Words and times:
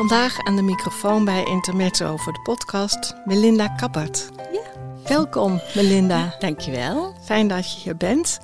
Vandaag 0.00 0.38
aan 0.38 0.56
de 0.56 0.62
microfoon 0.62 1.24
bij 1.24 1.44
Intermezzo 1.44 2.16
voor 2.16 2.32
de 2.32 2.40
podcast 2.40 3.14
Melinda 3.24 3.68
Kappert. 3.68 4.28
Ja. 4.52 4.62
Welkom 5.04 5.60
Melinda. 5.74 6.36
Dankjewel. 6.38 7.16
Fijn 7.24 7.48
dat 7.48 7.72
je 7.72 7.78
hier 7.78 7.96
bent. 7.96 8.38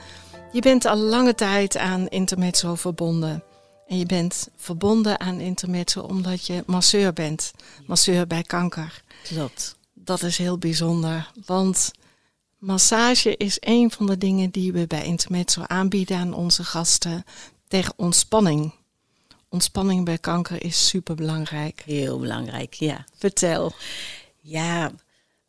Je 0.53 0.61
bent 0.61 0.85
al 0.85 0.97
lange 0.97 1.35
tijd 1.35 1.77
aan 1.77 2.09
Intermezzo 2.09 2.75
verbonden. 2.75 3.45
En 3.87 3.99
je 3.99 4.07
bent 4.07 4.49
verbonden 4.57 5.21
aan 5.21 5.41
Intermezzo 5.41 6.01
omdat 6.01 6.47
je 6.47 6.63
masseur 6.67 7.13
bent. 7.13 7.53
Masseur 7.87 8.27
bij 8.27 8.43
kanker. 8.43 9.03
Klopt. 9.23 9.77
Dat 9.95 10.23
is 10.23 10.39
heel 10.39 10.59
bijzonder, 10.59 11.31
want 11.47 11.91
massage 12.59 13.37
is 13.37 13.57
een 13.61 13.91
van 13.91 14.07
de 14.07 14.19
dingen 14.19 14.51
die 14.51 14.73
we 14.73 14.87
bij 14.87 15.05
Intermezzo 15.05 15.63
aanbieden 15.67 16.19
aan 16.19 16.35
onze 16.35 16.65
gasten 16.65 17.25
tegen 17.69 17.93
ontspanning. 17.97 18.73
Ontspanning 19.49 20.05
bij 20.05 20.19
kanker 20.19 20.65
is 20.65 20.89
super 20.89 21.15
belangrijk. 21.15 21.83
Heel 21.85 22.19
belangrijk, 22.19 22.75
ja. 22.75 23.05
Vertel. 23.19 23.73
Ja, 24.41 24.93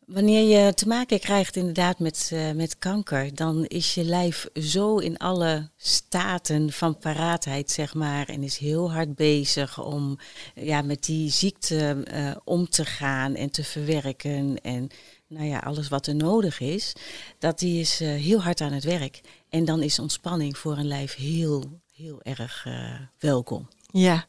wanneer 0.08 0.58
je 0.58 0.74
te 0.74 0.88
maken 0.88 1.20
krijgt 1.20 1.56
inderdaad 1.56 2.00
met, 2.00 2.30
uh, 2.34 2.52
met 2.52 2.78
kanker, 2.78 3.36
dan 3.36 3.66
is 3.66 3.94
je 3.94 4.04
lijf 4.04 4.48
zo 4.54 4.98
in 4.98 5.18
alle 5.18 5.70
staten 5.78 6.72
van 6.72 6.98
paraatheid, 6.98 7.72
zeg 7.72 7.94
maar, 7.94 8.30
en 8.30 8.44
is 8.44 8.58
heel 8.58 8.92
hard 8.92 9.16
bezig 9.16 9.84
om 9.84 10.18
ja, 10.56 10.82
met 10.82 11.04
die 11.04 11.32
ziekte 11.32 12.04
uh, 12.14 12.36
om 12.44 12.70
te 12.70 12.86
gaan 12.86 13.36
en 13.36 13.52
te 13.52 13.64
verwerken 13.64 14.62
en 14.62 14.88
nou 15.28 15.46
ja, 15.46 15.60
alles 15.60 15.88
wat 15.88 16.08
er 16.08 16.16
nodig 16.16 16.60
is, 16.60 16.94
dat 17.40 17.60
die 17.60 17.80
is 17.80 18.02
uh, 18.02 18.08
heel 18.08 18.42
hard 18.42 18.62
aan 18.62 18.74
het 18.74 18.84
werk. 18.84 19.22
En 19.50 19.66
dan 19.66 19.82
is 19.82 20.00
ontspanning 20.00 20.58
voor 20.58 20.78
een 20.78 20.88
lijf 20.88 21.16
heel, 21.16 21.82
heel 21.96 22.22
erg 22.22 22.68
welkom. 23.20 23.68
Ja. 23.98 24.26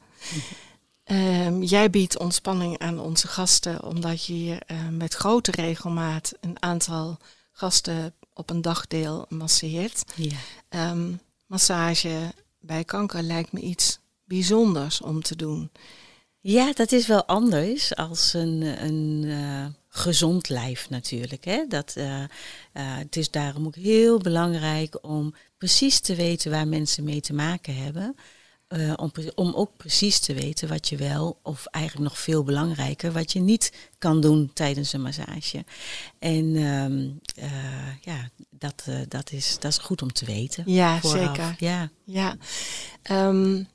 Um, 1.05 1.63
jij 1.63 1.91
biedt 1.91 2.19
ontspanning 2.19 2.79
aan 2.79 2.99
onze 2.99 3.29
gasten 3.29 3.85
omdat 3.85 4.25
je 4.25 4.33
hier 4.33 4.63
uh, 4.67 4.89
met 4.89 5.15
grote 5.15 5.51
regelmaat 5.51 6.33
een 6.41 6.63
aantal 6.63 7.19
gasten 7.53 8.15
op 8.35 8.51
een 8.51 8.63
dagdeel 8.63 9.27
masseert. 9.29 10.05
Ja. 10.15 10.91
Um, 10.91 11.21
massage 11.47 12.33
bij 12.61 12.85
kanker 12.85 13.23
lijkt 13.23 13.53
me 13.53 13.61
iets 13.61 13.99
bijzonders 14.25 15.01
om 15.01 15.23
te 15.23 15.37
doen. 15.37 15.71
Ja, 16.41 16.73
dat 16.73 16.93
is 16.93 17.07
wel 17.07 17.25
anders 17.25 17.97
als 17.97 18.33
een, 18.33 18.63
een 18.85 19.23
uh, 19.25 19.67
gezond 19.89 20.49
lijf 20.49 20.91
natuurlijk. 20.91 21.45
Hè? 21.45 21.65
Dat, 21.69 21.95
uh, 21.97 22.21
uh, 22.21 22.27
het 22.73 23.17
is 23.17 23.31
daarom 23.31 23.67
ook 23.67 23.77
heel 23.77 24.19
belangrijk 24.19 24.99
om 25.01 25.35
precies 25.59 26.01
te 26.01 26.15
weten 26.15 26.51
waar 26.51 26.69
mensen 26.69 27.05
mee 27.05 27.21
te 27.21 27.35
maken 27.35 27.77
hebben. 27.77 28.17
Uh, 28.69 28.93
om, 28.97 29.13
om 29.35 29.55
ook 29.55 29.77
precies 29.77 30.19
te 30.19 30.35
weten 30.35 30.69
wat 30.69 30.89
je 30.89 30.97
wel, 30.97 31.39
of 31.43 31.67
eigenlijk 31.67 32.09
nog 32.11 32.19
veel 32.19 32.43
belangrijker, 32.43 33.13
wat 33.13 33.33
je 33.33 33.41
niet 33.41 33.73
kan 33.99 34.21
doen 34.21 34.51
tijdens 34.55 34.93
een 34.93 35.03
massage. 35.03 35.65
En 36.19 36.57
um, 36.57 37.21
uh, 37.39 37.45
ja, 38.01 38.29
dat, 38.51 38.85
uh, 38.89 39.01
dat, 39.09 39.33
is, 39.33 39.57
dat 39.59 39.71
is 39.71 39.79
goed 39.79 40.03
om 40.03 40.13
te 40.13 40.25
weten. 40.25 40.63
Ja, 40.67 41.01
vooraf. 41.01 41.27
zeker. 41.27 41.55
Ja. 41.59 41.91
ja. 42.05 42.37
Um, 43.11 43.69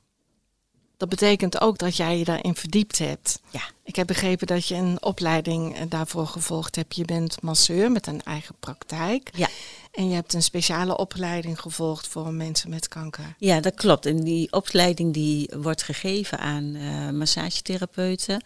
dat 0.97 1.09
betekent 1.09 1.61
ook 1.61 1.77
dat 1.77 1.95
jij 1.95 2.17
je 2.17 2.23
daarin 2.23 2.55
verdiept 2.55 2.97
hebt. 2.97 3.41
Ja. 3.49 3.61
Ik 3.83 3.95
heb 3.95 4.07
begrepen 4.07 4.47
dat 4.47 4.67
je 4.67 4.75
een 4.75 5.03
opleiding 5.03 5.87
daarvoor 5.89 6.27
gevolgd 6.27 6.75
hebt. 6.75 6.95
Je 6.95 7.05
bent 7.05 7.41
masseur 7.41 7.91
met 7.91 8.07
een 8.07 8.23
eigen 8.23 8.55
praktijk. 8.59 9.29
Ja. 9.35 9.49
En 9.93 10.07
je 10.07 10.13
hebt 10.13 10.33
een 10.33 10.43
speciale 10.43 10.97
opleiding 10.97 11.59
gevolgd 11.59 12.07
voor 12.07 12.33
mensen 12.33 12.69
met 12.69 12.87
kanker. 12.87 13.35
Ja, 13.37 13.59
dat 13.59 13.75
klopt. 13.75 14.05
En 14.05 14.23
die 14.23 14.51
opleiding 14.51 15.13
die 15.13 15.49
wordt 15.57 15.83
gegeven 15.83 16.39
aan 16.39 16.75
uh, 16.75 17.09
massagetherapeuten. 17.09 18.43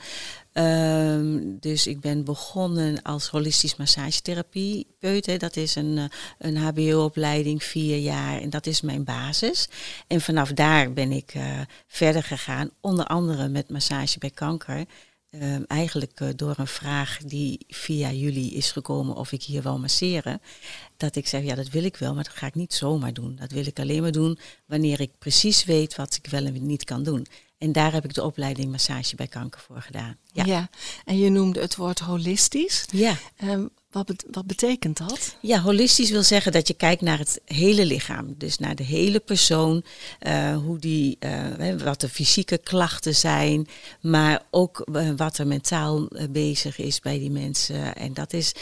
Uh, 0.53 1.41
dus 1.59 1.87
ik 1.87 1.99
ben 1.99 2.23
begonnen 2.23 3.01
als 3.01 3.27
holistisch 3.27 3.75
massagetherapeut. 3.75 5.39
Dat 5.39 5.55
is 5.55 5.75
een, 5.75 6.11
een 6.37 6.57
HBO-opleiding, 6.57 7.63
vier 7.63 7.97
jaar. 7.97 8.41
En 8.41 8.49
dat 8.49 8.65
is 8.65 8.81
mijn 8.81 9.03
basis. 9.03 9.67
En 10.07 10.21
vanaf 10.21 10.51
daar 10.51 10.93
ben 10.93 11.11
ik 11.11 11.35
uh, 11.35 11.43
verder 11.87 12.23
gegaan. 12.23 12.69
Onder 12.81 13.05
andere 13.05 13.47
met 13.47 13.69
massage 13.69 14.19
bij 14.19 14.29
kanker. 14.29 14.85
Uh, 15.31 15.55
eigenlijk 15.67 16.19
uh, 16.19 16.29
door 16.35 16.53
een 16.57 16.67
vraag 16.67 17.17
die 17.17 17.65
via 17.67 18.11
jullie 18.11 18.51
is 18.51 18.71
gekomen 18.71 19.15
of 19.15 19.31
ik 19.31 19.43
hier 19.43 19.61
wil 19.61 19.79
masseren. 19.79 20.41
Dat 20.97 21.15
ik 21.15 21.27
zeg, 21.27 21.43
ja 21.43 21.55
dat 21.55 21.69
wil 21.69 21.83
ik 21.83 21.97
wel, 21.97 22.13
maar 22.13 22.23
dat 22.23 22.33
ga 22.33 22.47
ik 22.47 22.55
niet 22.55 22.73
zomaar 22.73 23.13
doen. 23.13 23.35
Dat 23.35 23.51
wil 23.51 23.65
ik 23.65 23.79
alleen 23.79 24.01
maar 24.01 24.11
doen 24.11 24.39
wanneer 24.65 25.01
ik 25.01 25.11
precies 25.19 25.63
weet 25.63 25.95
wat 25.95 26.15
ik 26.15 26.31
wel 26.31 26.45
en 26.45 26.65
niet 26.65 26.83
kan 26.83 27.03
doen. 27.03 27.27
En 27.57 27.71
daar 27.71 27.93
heb 27.93 28.03
ik 28.03 28.13
de 28.13 28.23
opleiding 28.23 28.71
massage 28.71 29.15
bij 29.15 29.27
kanker 29.27 29.61
voor 29.61 29.81
gedaan. 29.81 30.17
Ja, 30.31 30.45
ja. 30.45 30.69
en 31.05 31.17
je 31.17 31.29
noemde 31.29 31.59
het 31.59 31.75
woord 31.75 31.99
holistisch. 31.99 32.85
Ja. 32.91 33.17
Um, 33.43 33.69
wat, 33.89 34.25
wat, 34.31 34.45
betekent 34.45 34.97
dat? 34.97 35.35
Ja, 35.41 35.59
holistisch 35.61 36.09
wil 36.09 36.23
zeggen 36.23 36.51
dat 36.51 36.67
je 36.67 36.73
kijkt 36.73 37.01
naar 37.01 37.17
het 37.17 37.41
hele 37.45 37.85
lichaam. 37.85 38.35
Dus 38.37 38.57
naar 38.57 38.75
de 38.75 38.83
hele 38.83 39.19
persoon, 39.19 39.83
uh, 40.27 40.57
hoe 40.57 40.79
die, 40.79 41.17
uh, 41.19 41.81
wat 41.83 42.01
de 42.01 42.09
fysieke 42.09 42.57
klachten 42.57 43.15
zijn, 43.15 43.67
maar 44.01 44.43
ook 44.51 44.87
uh, 44.91 45.09
wat 45.15 45.37
er 45.37 45.47
mentaal 45.47 46.07
bezig 46.29 46.77
is 46.77 46.99
bij 46.99 47.19
die 47.19 47.31
mensen. 47.31 47.95
En 47.95 48.13
dat 48.13 48.33
is, 48.33 48.53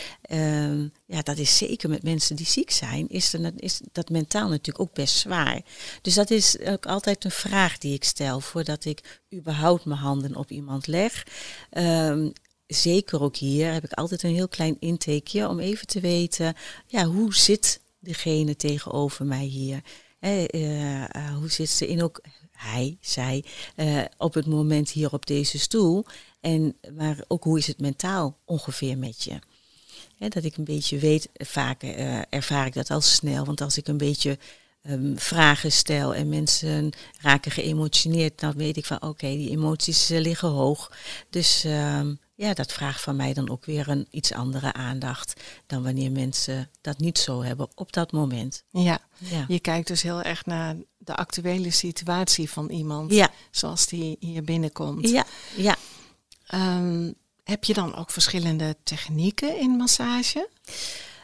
ja, 1.06 1.22
dat 1.24 1.38
is 1.38 1.58
zeker 1.58 1.90
met 1.90 2.04
mensen 2.04 2.36
die 2.36 2.46
ziek 2.46 2.72
zijn, 2.72 3.08
is, 3.08 3.34
er, 3.34 3.52
is 3.56 3.82
dat 3.92 4.10
mentaal 4.10 4.50
natuurlijk 4.50 4.80
ook 4.80 4.94
best 4.94 5.16
zwaar. 5.18 5.62
Dus 6.02 6.14
dat 6.14 6.30
is 6.30 6.60
ook 6.60 6.86
altijd 6.86 7.26
een 7.26 7.32
vraag 7.32 7.78
die 7.78 7.94
ik 7.94 8.04
stel 8.04 8.40
voordat 8.40 8.86
ik 8.86 9.22
überhaupt 9.34 9.86
mijn 9.86 10.00
handen 10.00 10.36
op 10.36 10.52
iemand 10.52 10.88
leg. 10.88 11.24
Um, 11.72 12.34
zeker 12.68 13.22
ook 13.22 13.36
hier 13.36 13.74
heb 13.74 13.84
ik 13.84 13.92
altijd 13.92 14.24
een 14.24 14.34
heel 14.34 14.48
klein 14.48 14.78
intakeje 14.80 15.48
om 15.48 15.60
even 15.60 15.88
te 15.88 16.00
weten, 16.00 16.54
ja, 16.88 17.06
hoe 17.06 17.36
zit 17.36 17.82
degene 18.00 18.56
tegenover 18.56 19.26
mij 19.26 19.46
hier? 19.46 19.82
Eh, 20.20 20.44
uh, 20.48 21.36
hoe 21.36 21.52
zit 21.52 21.70
ze 21.70 21.88
in 21.88 22.04
ook 22.04 22.22
hij, 22.52 22.98
zij, 23.02 23.44
uh, 23.76 24.02
op 24.18 24.34
het 24.34 24.46
moment 24.46 24.90
hier 24.90 25.14
op 25.14 25.26
deze 25.26 25.60
stoel? 25.60 26.06
En 26.42 26.78
maar 26.94 27.24
ook 27.28 27.44
hoe 27.44 27.58
is 27.58 27.68
het 27.68 27.80
mentaal 27.80 28.38
ongeveer 28.46 28.98
met 28.98 29.24
je? 29.24 29.40
Dat 30.18 30.44
ik 30.44 30.58
een 30.58 30.64
beetje 30.64 30.98
weet, 30.98 31.30
vaak 31.34 31.84
ervaar 32.30 32.66
ik 32.66 32.74
dat 32.74 32.90
al 32.90 33.02
snel, 33.02 33.46
want 33.46 33.62
als 33.62 33.78
ik 33.78 33.88
een 33.88 33.98
beetje 33.98 34.38
um, 34.84 35.20
vragen 35.20 35.72
stel 35.72 36.16
en 36.16 36.30
mensen 36.30 36.92
raken 37.22 37.52
geëmotioneerd, 37.52 38.40
dan 38.40 38.54
weet 38.54 38.78
ik 38.78 38.86
van 38.86 39.02
oké, 39.02 39.28
die 39.28 39.50
emoties 39.50 40.08
liggen 40.08 40.50
hoog. 40.50 40.92
Dus 41.30 41.64
um, 41.64 42.20
ja, 42.36 42.54
dat 42.54 42.72
vraagt 42.72 43.02
van 43.02 43.16
mij 43.16 43.34
dan 43.34 43.50
ook 43.50 43.66
weer 43.66 43.90
een 43.90 44.08
iets 44.10 44.34
andere 44.34 44.74
aandacht 44.74 45.42
dan 45.66 45.84
wanneer 45.84 46.12
mensen 46.12 46.70
dat 46.82 47.00
niet 47.00 47.18
zo 47.18 47.44
hebben 47.44 47.68
op 47.76 47.94
dat 47.94 48.12
moment. 48.12 48.64
Ja, 48.70 49.00
ja. 49.18 49.46
je 49.48 49.60
kijkt 49.60 49.88
dus 49.88 50.02
heel 50.02 50.22
erg 50.22 50.46
naar 50.46 50.76
de 50.98 51.16
actuele 51.16 51.72
situatie 51.72 52.50
van 52.50 52.70
iemand, 52.70 53.12
ja. 53.12 53.30
zoals 53.52 53.88
die 53.88 54.18
hier 54.20 54.44
binnenkomt. 54.44 55.10
Ja, 55.10 55.26
ja. 55.56 55.76
Um, 56.54 57.16
heb 57.44 57.64
je 57.64 57.74
dan 57.74 57.96
ook 57.96 58.12
verschillende 58.12 58.76
technieken 58.84 59.60
in 59.60 59.70
massage? 59.70 60.50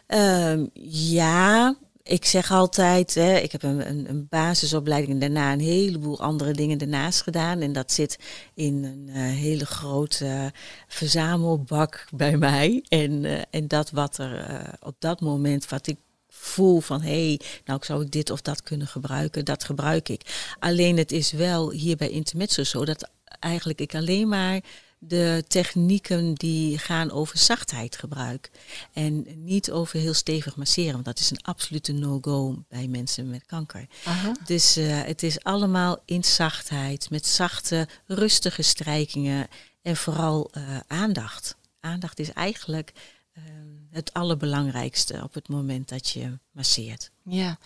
Um, 0.07 0.69
ja, 0.73 1.75
ik 2.11 2.25
zeg 2.25 2.51
altijd, 2.51 3.13
hè, 3.13 3.37
ik 3.37 3.51
heb 3.51 3.63
een, 3.63 3.89
een, 3.89 4.09
een, 4.09 4.27
basisopleiding 4.29 5.13
en 5.13 5.19
daarna 5.19 5.53
een 5.53 5.59
heleboel 5.59 6.19
andere 6.19 6.51
dingen 6.51 6.79
ernaast 6.79 7.21
gedaan. 7.21 7.61
En 7.61 7.73
dat 7.73 7.91
zit 7.91 8.19
in 8.53 8.83
een 8.83 9.07
uh, 9.07 9.15
hele 9.15 9.65
grote 9.65 10.25
uh, 10.25 10.45
verzamelbak 10.87 12.07
bij 12.13 12.37
mij. 12.37 12.85
En, 12.87 13.23
uh, 13.23 13.41
en 13.49 13.67
dat 13.67 13.89
wat 13.89 14.17
er 14.17 14.65
op 14.79 14.95
dat 14.99 15.21
moment, 15.21 15.69
wat 15.69 15.87
ik 15.87 15.97
voel 16.27 16.79
van 16.79 17.01
hé, 17.01 17.27
hey, 17.27 17.39
nou 17.65 17.79
zou 17.83 18.03
ik 18.03 18.11
dit 18.11 18.29
of 18.29 18.41
dat 18.41 18.63
kunnen 18.63 18.87
gebruiken, 18.87 19.45
dat 19.45 19.63
gebruik 19.63 20.09
ik. 20.09 20.53
Alleen 20.59 20.97
het 20.97 21.11
is 21.11 21.31
wel 21.31 21.71
hier 21.71 21.95
bij 21.95 22.09
Intermezzo 22.09 22.63
zo 22.63 22.85
dat 22.85 23.09
eigenlijk 23.39 23.81
ik 23.81 23.95
alleen 23.95 24.27
maar 24.27 24.61
de 25.03 25.43
technieken 25.47 26.33
die 26.33 26.77
gaan 26.77 27.11
over 27.11 27.37
zachtheidgebruik. 27.37 28.51
En 28.93 29.25
niet 29.43 29.71
over 29.71 29.99
heel 29.99 30.13
stevig 30.13 30.55
masseren, 30.55 30.93
want 30.93 31.05
dat 31.05 31.19
is 31.19 31.29
een 31.31 31.41
absolute 31.41 31.91
no-go 31.91 32.63
bij 32.67 32.87
mensen 32.87 33.29
met 33.29 33.45
kanker. 33.45 33.87
Aha. 34.05 34.31
Dus 34.45 34.77
uh, 34.77 35.01
het 35.03 35.23
is 35.23 35.43
allemaal 35.43 35.97
in 36.05 36.23
zachtheid, 36.23 37.09
met 37.09 37.25
zachte, 37.25 37.87
rustige 38.05 38.61
strijkingen 38.61 39.47
en 39.81 39.95
vooral 39.95 40.49
uh, 40.53 40.63
aandacht. 40.87 41.55
Aandacht 41.79 42.19
is 42.19 42.31
eigenlijk 42.33 42.91
uh, 43.37 43.43
het 43.89 44.13
allerbelangrijkste 44.13 45.21
op 45.23 45.33
het 45.33 45.47
moment 45.47 45.89
dat 45.89 46.09
je 46.09 46.39
masseert. 46.51 47.11
Ja, 47.23 47.57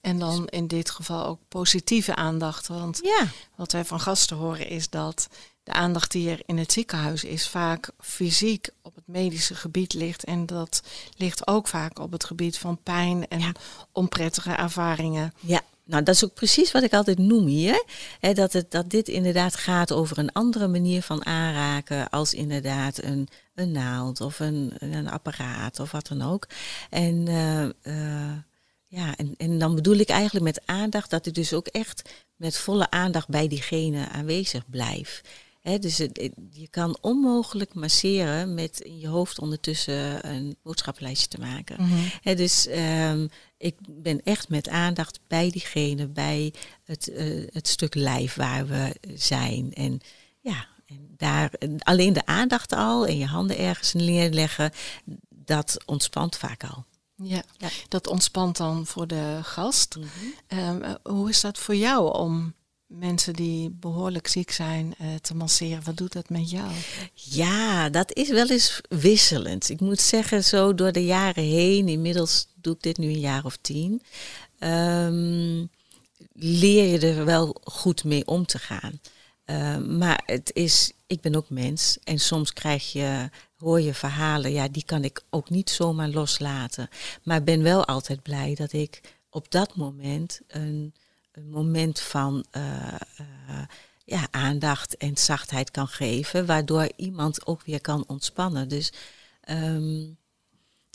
en 0.00 0.18
dan 0.18 0.46
in 0.48 0.66
dit 0.66 0.90
geval 0.90 1.26
ook 1.26 1.40
positieve 1.48 2.14
aandacht. 2.14 2.66
Want 2.66 3.00
Ja, 3.02 3.26
wat 3.56 3.72
wij 3.72 3.84
van 3.84 4.00
gasten 4.00 4.36
horen 4.36 4.68
is 4.68 4.90
dat 4.90 5.28
de 5.64 5.72
aandacht 5.72 6.10
die 6.10 6.30
er 6.30 6.40
in 6.46 6.58
het 6.58 6.72
ziekenhuis 6.72 7.24
is 7.24 7.48
vaak 7.48 7.90
fysiek 8.00 8.68
op 8.82 8.94
het 8.94 9.06
medische 9.06 9.54
gebied 9.54 9.94
ligt. 9.94 10.24
En 10.24 10.46
dat 10.46 10.82
ligt 11.16 11.46
ook 11.46 11.68
vaak 11.68 11.98
op 11.98 12.12
het 12.12 12.24
gebied 12.24 12.58
van 12.58 12.78
pijn 12.82 13.28
en 13.28 13.38
Ja. 13.38 13.52
onprettige 13.92 14.52
ervaringen. 14.52 15.34
ja. 15.40 15.60
Nou, 15.86 16.02
dat 16.02 16.14
is 16.14 16.24
ook 16.24 16.34
precies 16.34 16.72
wat 16.72 16.82
ik 16.82 16.92
altijd 16.92 17.18
noem 17.18 17.46
hier. 17.46 17.84
Hè, 18.20 18.32
dat, 18.32 18.52
het, 18.52 18.70
dat 18.70 18.90
dit 18.90 19.08
inderdaad 19.08 19.56
gaat 19.56 19.92
over 19.92 20.18
een 20.18 20.32
andere 20.32 20.68
manier 20.68 21.02
van 21.02 21.26
aanraken 21.26 22.08
als 22.10 22.34
inderdaad 22.34 23.02
een, 23.02 23.28
een 23.54 23.72
naald 23.72 24.20
of 24.20 24.40
een, 24.40 24.72
een 24.78 25.08
apparaat 25.10 25.80
of 25.80 25.90
wat 25.90 26.06
dan 26.06 26.22
ook. 26.22 26.46
En, 26.90 27.28
eh, 27.28 27.64
eh, 27.64 28.36
ja, 28.86 29.16
en, 29.16 29.34
en 29.36 29.58
dan 29.58 29.74
bedoel 29.74 29.96
ik 29.96 30.08
eigenlijk 30.08 30.44
met 30.44 30.62
aandacht 30.66 31.10
dat 31.10 31.26
ik 31.26 31.34
dus 31.34 31.52
ook 31.52 31.66
echt 31.66 32.10
met 32.36 32.56
volle 32.56 32.90
aandacht 32.90 33.28
bij 33.28 33.48
diegene 33.48 34.08
aanwezig 34.08 34.62
blijf. 34.70 35.20
Dus 35.80 35.98
het- 35.98 36.30
je 36.50 36.68
kan 36.68 36.98
onmogelijk 37.00 37.74
masseren 37.74 38.54
met 38.54 38.80
in 38.80 38.98
je 38.98 39.08
hoofd 39.08 39.38
ondertussen 39.38 40.28
een 40.28 40.56
boodschappenlijstje 40.62 41.28
te 41.28 41.40
maken. 41.40 41.76
Hè, 42.22 42.34
dus 42.34 42.66
ehm, 42.66 43.26
ik 43.58 43.76
ben 43.88 44.22
echt 44.22 44.48
met 44.48 44.68
aandacht 44.68 45.20
bij 45.26 45.50
diegene, 45.50 46.06
bij 46.08 46.52
het, 46.84 47.08
eh, 47.08 47.46
het 47.52 47.68
stuk 47.68 47.94
lijf 47.94 48.34
waar 48.34 48.66
we 48.66 48.94
zijn. 49.14 49.72
En 49.74 50.00
ja, 50.40 50.66
en 50.86 51.14
daar 51.16 51.50
en 51.58 51.78
alleen 51.82 52.12
de 52.12 52.26
aandacht 52.26 52.72
al 52.72 53.06
en 53.06 53.18
je 53.18 53.26
handen 53.26 53.58
ergens 53.58 53.92
neerleggen, 53.92 54.70
dat 55.28 55.76
ontspant 55.86 56.36
vaak 56.36 56.64
al. 56.64 56.84
Ja, 57.16 57.42
Ja. 57.56 57.68
dat 57.88 58.06
ontspant 58.06 58.56
dan 58.56 58.86
voor 58.86 59.06
de 59.06 59.38
gast. 59.42 59.96
Ehm, 60.46 60.82
eh, 60.82 60.94
hoe 61.02 61.28
is 61.28 61.40
dat 61.40 61.58
voor 61.58 61.76
jou 61.76 62.14
om 62.18 62.54
mensen 62.86 63.32
die 63.32 63.70
behoorlijk 63.70 64.26
ziek 64.26 64.50
zijn 64.50 64.94
eh, 64.98 65.06
te 65.20 65.34
masseren? 65.34 65.84
Wat 65.84 65.96
doet 65.96 66.12
dat 66.12 66.28
met 66.28 66.50
jou? 66.50 66.70
Ja, 67.14 67.88
dat 67.88 68.12
is 68.12 68.30
wel 68.30 68.50
eens 68.50 68.80
wisselend. 68.88 69.68
Ik 69.68 69.80
moet 69.80 70.00
zeggen, 70.00 70.44
zo 70.44 70.74
door 70.74 70.92
de 70.92 71.04
jaren 71.04 71.44
heen, 71.44 71.88
inmiddels 71.88 72.46
doe 72.54 72.74
ik 72.74 72.82
dit 72.82 72.98
nu 72.98 73.06
een 73.06 73.20
jaar 73.20 73.44
of 73.44 73.56
tien, 73.60 74.02
ehm, 74.58 75.66
leer 76.32 76.84
je 76.84 76.98
er 76.98 77.24
wel 77.24 77.56
goed 77.64 78.04
mee 78.04 78.26
om 78.26 78.46
te 78.46 78.58
gaan. 78.58 79.00
Ehm, 79.44 79.96
maar 79.98 80.22
het 80.26 80.50
is, 80.52 80.92
ik 81.06 81.20
ben 81.20 81.34
ook 81.34 81.50
mens 81.50 81.98
en 82.04 82.18
soms 82.18 82.52
krijg 82.52 82.92
je, 82.92 83.30
hoor 83.58 83.80
je 83.80 83.94
verhalen, 83.94 84.52
ja, 84.52 84.68
die 84.68 84.84
kan 84.84 85.04
ik 85.04 85.22
ook 85.30 85.50
niet 85.50 85.70
zomaar 85.70 86.08
loslaten. 86.08 86.88
Maar 87.22 87.42
ben 87.42 87.62
wel 87.62 87.84
altijd 87.84 88.22
blij 88.22 88.54
dat 88.54 88.72
ik 88.72 89.00
op 89.30 89.50
dat 89.50 89.76
moment 89.76 90.40
een, 90.46 90.94
een 91.34 91.50
moment 91.50 92.00
van 92.00 92.44
eh, 92.50 92.94
eh, 93.16 93.62
ja, 94.04 94.26
aandacht 94.30 94.96
en 94.96 95.16
zachtheid 95.16 95.70
kan 95.70 95.88
geven, 95.88 96.46
waardoor 96.46 96.88
iemand 96.96 97.46
ook 97.46 97.62
weer 97.62 97.80
kan 97.80 98.04
ontspannen. 98.06 98.68
Dus 98.68 98.92
ehm, 99.40 100.04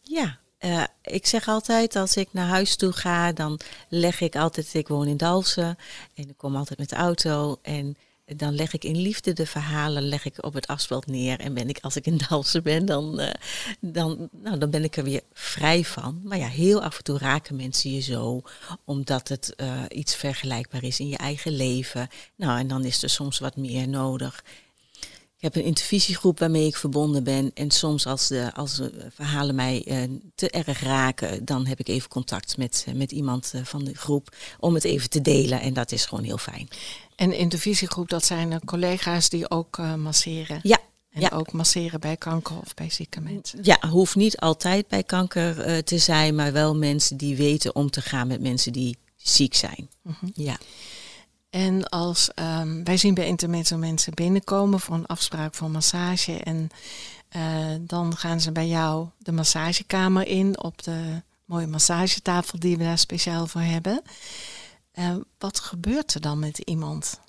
ja, 0.04 0.40
eh, 0.58 0.84
ik 1.02 1.26
zeg 1.28 1.48
altijd 1.48 1.96
als 1.96 2.16
ik 2.16 2.28
naar 2.32 2.48
huis 2.48 2.76
toe 2.76 2.92
ga, 2.92 3.32
dan 3.32 3.60
leg 3.90 4.22
ik 4.22 4.36
altijd, 4.36 4.74
ik 4.74 4.88
woon 4.88 5.08
in 5.08 5.18
Dalsen 5.18 5.78
en 6.16 6.30
ik 6.30 6.38
kom 6.38 6.56
altijd 6.56 6.80
met 6.80 6.90
de 6.90 6.96
auto 6.96 7.60
en 7.62 7.98
dan 8.36 8.56
leg 8.56 8.74
ik 8.74 8.84
in 8.84 8.98
liefde 8.98 9.34
de 9.34 9.46
verhalen 9.46 10.04
leg 10.04 10.26
ik 10.26 10.46
op 10.46 10.54
het 10.54 10.68
asfalt 10.68 11.06
neer. 11.06 11.40
En 11.40 11.54
ben 11.54 11.70
ik, 11.70 11.78
als 11.82 11.96
ik 11.96 12.06
in 12.06 12.20
Dalsen 12.30 12.64
ben, 12.64 12.86
dan, 12.86 13.20
eh, 13.20 13.34
dan, 13.80 14.30
nou, 14.32 14.58
dan 14.58 14.70
ben 14.70 14.84
ik 14.84 14.98
er 14.98 15.04
weer 15.04 15.22
vrij 15.34 15.84
van. 15.84 16.22
Maar 16.24 16.38
ja, 16.38 16.48
heel 16.48 16.84
af 16.84 16.98
en 16.98 17.04
toe 17.04 17.18
raken 17.18 17.56
mensen 17.56 17.92
je 17.92 18.02
zo, 18.02 18.42
omdat 18.86 19.28
het 19.28 19.56
eh, 19.56 19.82
iets 19.90 20.16
vergelijkbaar 20.16 20.84
is 20.84 21.00
in 21.00 21.08
je 21.08 21.18
eigen 21.18 21.52
leven. 21.52 22.08
Nou, 22.36 22.60
en 22.60 22.68
dan 22.68 22.86
is 22.86 23.04
er 23.04 23.10
soms 23.10 23.40
wat 23.40 23.56
meer 23.56 23.88
nodig. 23.88 24.44
Ik 25.36 25.46
heb 25.46 25.56
een 25.56 25.64
intervisiegroep 25.64 26.40
waarmee 26.40 26.68
ik 26.68 26.76
verbonden 26.76 27.24
ben. 27.24 27.52
En 27.54 27.72
soms 27.72 28.06
als 28.06 28.28
de, 28.28 28.54
als 28.54 28.76
de 28.76 28.92
verhalen 29.14 29.56
mij 29.56 29.84
eh, 29.86 30.04
te 30.36 30.50
erg 30.50 30.82
raken, 30.82 31.46
dan 31.46 31.66
heb 31.66 31.80
ik 31.80 31.88
even 31.88 32.10
contact 32.10 32.58
met, 32.58 32.86
met 32.94 33.12
iemand 33.12 33.54
van 33.64 33.84
de 33.84 33.96
groep 33.96 34.36
om 34.60 34.74
het 34.74 34.84
even 34.84 35.10
te 35.10 35.22
delen. 35.22 35.62
En 35.62 35.74
dat 35.74 35.92
is 35.92 36.06
gewoon 36.06 36.24
heel 36.24 36.38
fijn. 36.38 36.68
En 37.20 37.34
in 37.34 37.50
de 37.50 37.58
visiegroep, 37.58 38.10
dat 38.10 38.26
zijn 38.26 38.52
er 38.52 38.60
collega's 38.66 39.30
die 39.30 39.50
ook 39.50 39.78
eh, 39.78 39.94
masseren. 39.96 40.60
Ja, 40.64 40.78
En 41.10 41.22
ja. 41.22 41.30
ook 41.34 41.52
masseren 41.52 42.00
bij 42.00 42.18
kanker 42.18 42.58
of 42.58 42.74
bij 42.74 42.90
zieke 42.90 43.22
mensen. 43.22 43.60
Ja, 43.62 43.78
hoeft 43.90 44.16
niet 44.16 44.38
altijd 44.38 44.88
bij 44.88 45.04
kanker 45.04 45.60
eh, 45.60 45.78
te 45.78 45.98
zijn, 45.98 46.36
maar 46.36 46.52
wel 46.52 46.76
mensen 46.76 47.18
die 47.18 47.36
weten 47.36 47.76
om 47.76 47.90
te 47.90 48.02
gaan 48.02 48.28
met 48.28 48.42
mensen 48.42 48.72
die 48.74 48.98
ziek 49.16 49.56
zijn. 49.56 49.90
Mhm. 50.02 50.26
Ja. 50.34 50.58
En 51.50 51.90
als 51.90 52.34
ehm, 52.34 52.84
wij 52.84 52.98
zien 52.98 53.14
bij 53.14 53.28
Intermezzo 53.28 53.78
mensen 53.78 54.14
binnenkomen 54.14 54.80
voor 54.80 54.96
een 54.96 55.06
afspraak 55.06 55.56
voor 55.56 55.70
massage. 55.72 56.34
En 56.34 56.70
eh, 57.30 57.42
dan 57.82 58.18
gaan 58.18 58.42
ze 58.42 58.52
bij 58.52 58.68
jou 58.68 59.08
de 59.18 59.32
massagekamer 59.32 60.28
in 60.28 60.64
op 60.64 60.84
de 60.84 61.22
mooie 61.46 61.68
massagetafel 61.68 62.60
die 62.60 62.78
we 62.78 62.84
daar 62.84 62.98
speciaal 62.98 63.48
voor 63.48 63.62
hebben. 63.62 64.02
Eh, 65.00 65.16
wat 65.38 65.60
gebeurt 65.60 66.14
er 66.14 66.22
dan 66.22 66.40
met 66.40 66.58
iemand? 66.58 67.20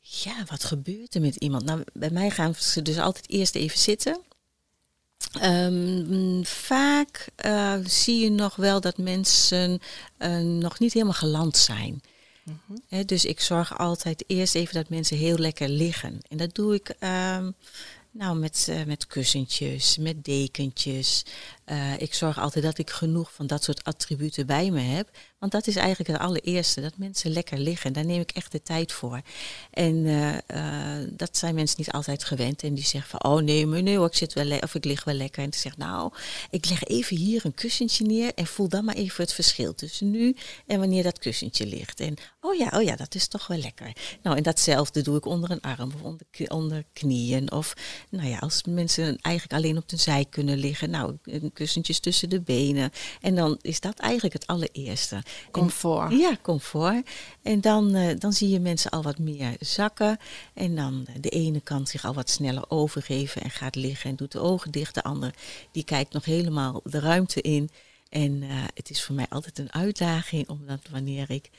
Ja, 0.00 0.44
wat 0.46 0.64
gebeurt 0.64 1.14
er 1.14 1.20
met 1.20 1.36
iemand? 1.36 1.64
Nou, 1.64 1.84
bij 1.92 2.10
mij 2.10 2.30
gaan 2.30 2.54
ze 2.54 2.82
dus 2.82 2.98
altijd 2.98 3.30
eerst 3.30 3.54
even 3.54 3.78
zitten. 3.78 4.20
Ehm, 5.40 6.42
vaak 6.42 7.28
eh, 7.36 7.74
zie 7.84 8.18
je 8.18 8.30
nog 8.30 8.56
wel 8.56 8.80
dat 8.80 8.98
mensen 8.98 9.80
eh, 10.16 10.38
nog 10.38 10.78
niet 10.78 10.92
helemaal 10.92 11.14
geland 11.14 11.56
zijn. 11.56 12.02
Hè, 12.88 13.04
dus 13.04 13.24
ik 13.24 13.40
zorg 13.40 13.78
altijd 13.78 14.24
eerst 14.26 14.54
even 14.54 14.74
dat 14.74 14.88
mensen 14.88 15.16
heel 15.16 15.38
lekker 15.38 15.68
liggen. 15.68 16.20
En 16.28 16.36
dat 16.36 16.54
doe 16.54 16.74
ik 16.74 16.88
ehm, 16.88 17.50
nou, 18.10 18.36
met, 18.38 18.72
met 18.86 19.06
kussentjes, 19.06 19.98
met 19.98 20.24
dekentjes. 20.24 21.24
Eh, 21.64 22.00
ik 22.00 22.14
zorg 22.14 22.38
altijd 22.38 22.64
dat 22.64 22.78
ik 22.78 22.90
genoeg 22.90 23.32
van 23.32 23.46
dat 23.46 23.64
soort 23.64 23.84
attributen 23.84 24.46
bij 24.46 24.70
me 24.70 24.80
heb. 24.80 25.10
Want 25.38 25.52
dat 25.52 25.66
is 25.66 25.76
eigenlijk 25.76 26.10
het 26.10 26.20
allereerste, 26.20 26.80
dat 26.80 26.96
mensen 26.96 27.30
lekker 27.30 27.58
liggen. 27.58 27.92
Daar 27.92 28.04
neem 28.04 28.20
ik 28.20 28.30
echt 28.30 28.52
de 28.52 28.62
tijd 28.62 28.92
voor. 28.92 29.20
En 29.70 30.06
eh, 30.06 30.36
eh, 30.46 31.08
dat 31.10 31.36
zijn 31.36 31.54
mensen 31.54 31.76
niet 31.78 31.90
altijd 31.90 32.24
gewend. 32.24 32.62
En 32.62 32.74
die 32.74 32.84
zeggen 32.84 33.10
van, 33.10 33.32
oh 33.32 33.42
nee, 33.42 33.66
maar 33.66 33.82
nee 33.82 34.04
ik, 34.04 34.14
zit 34.14 34.32
wel 34.32 34.58
of 34.58 34.74
ik 34.74 34.84
lig 34.84 35.04
wel 35.04 35.14
lekker. 35.14 35.42
En 35.42 35.48
ik 35.48 35.54
zeg, 35.54 35.76
nou, 35.76 36.12
ik 36.50 36.68
leg 36.68 36.84
even 36.84 37.16
hier 37.16 37.44
een 37.44 37.54
kussentje 37.54 38.04
neer 38.04 38.34
en 38.34 38.46
voel 38.46 38.68
dan 38.68 38.84
maar 38.84 38.94
even 38.94 39.24
het 39.24 39.32
verschil 39.32 39.74
tussen 39.74 40.10
nu 40.10 40.36
en 40.66 40.78
wanneer 40.78 41.02
dat 41.02 41.18
kussentje 41.18 41.66
ligt. 41.66 42.00
En 42.00 42.14
oh 42.40 42.54
ja, 42.54 42.70
oh 42.74 42.82
ja, 42.82 42.96
dat 42.96 43.14
is 43.14 43.28
toch 43.28 43.46
wel 43.46 43.58
lekker. 43.58 43.92
Nou, 44.22 44.36
en 44.36 44.42
datzelfde 44.42 45.02
doe 45.02 45.16
ik 45.16 45.26
onder 45.26 45.50
een 45.50 45.60
arm 45.60 45.92
of 45.94 46.16
onder, 46.48 46.84
knieën. 46.92 47.52
Of 47.52 47.74
nou 48.10 48.28
ja, 48.28 48.38
als 48.38 48.62
mensen 48.68 49.18
eigenlijk 49.20 49.54
alleen 49.56 49.76
op 49.76 49.88
de 49.88 49.96
zij 49.96 50.26
kunnen 50.30 50.58
liggen, 50.58 50.90
nou, 50.90 51.16
kussentjes 51.54 52.00
tussen 52.00 52.28
de 52.28 52.40
benen. 52.40 52.90
En 53.20 53.34
dan 53.34 53.58
is 53.62 53.80
dat 53.80 53.98
eigenlijk 53.98 54.34
het 54.34 54.46
allereerste. 54.46 55.14
En- 55.16 55.22
Comfort. 55.50 56.12
ja, 56.12 56.36
comfort. 56.42 57.10
En 57.42 57.60
dan, 57.60 57.94
eh, 57.94 58.18
dan 58.18 58.32
zie 58.32 58.48
je 58.48 58.60
mensen 58.60 58.90
al 58.90 59.02
wat 59.02 59.18
meer 59.18 59.56
zakken. 59.60 60.18
En 60.54 60.76
dan 60.76 61.06
eh, 61.06 61.14
de 61.20 61.28
ene 61.28 61.60
kan 61.60 61.86
zich 61.86 62.04
al 62.04 62.14
wat 62.14 62.30
sneller 62.30 62.64
overgeven 62.70 63.42
en 63.42 63.50
gaat 63.50 63.74
liggen 63.74 64.10
en 64.10 64.16
doet 64.16 64.32
de 64.32 64.40
ogen 64.40 64.70
dicht. 64.70 64.94
De 64.94 65.02
ander 65.02 65.34
die 65.72 65.84
kijkt 65.84 66.12
nog 66.12 66.24
helemaal 66.24 66.80
de 66.84 67.00
ruimte 67.00 67.40
in. 67.40 67.70
En 68.08 68.42
eh, 68.42 68.48
het 68.74 68.90
is 68.90 69.02
voor 69.02 69.14
mij 69.14 69.26
altijd 69.28 69.58
een 69.58 69.72
uitdaging, 69.72 70.48
omdat 70.48 70.80
wanneer 70.90 71.30
ik 71.30 71.50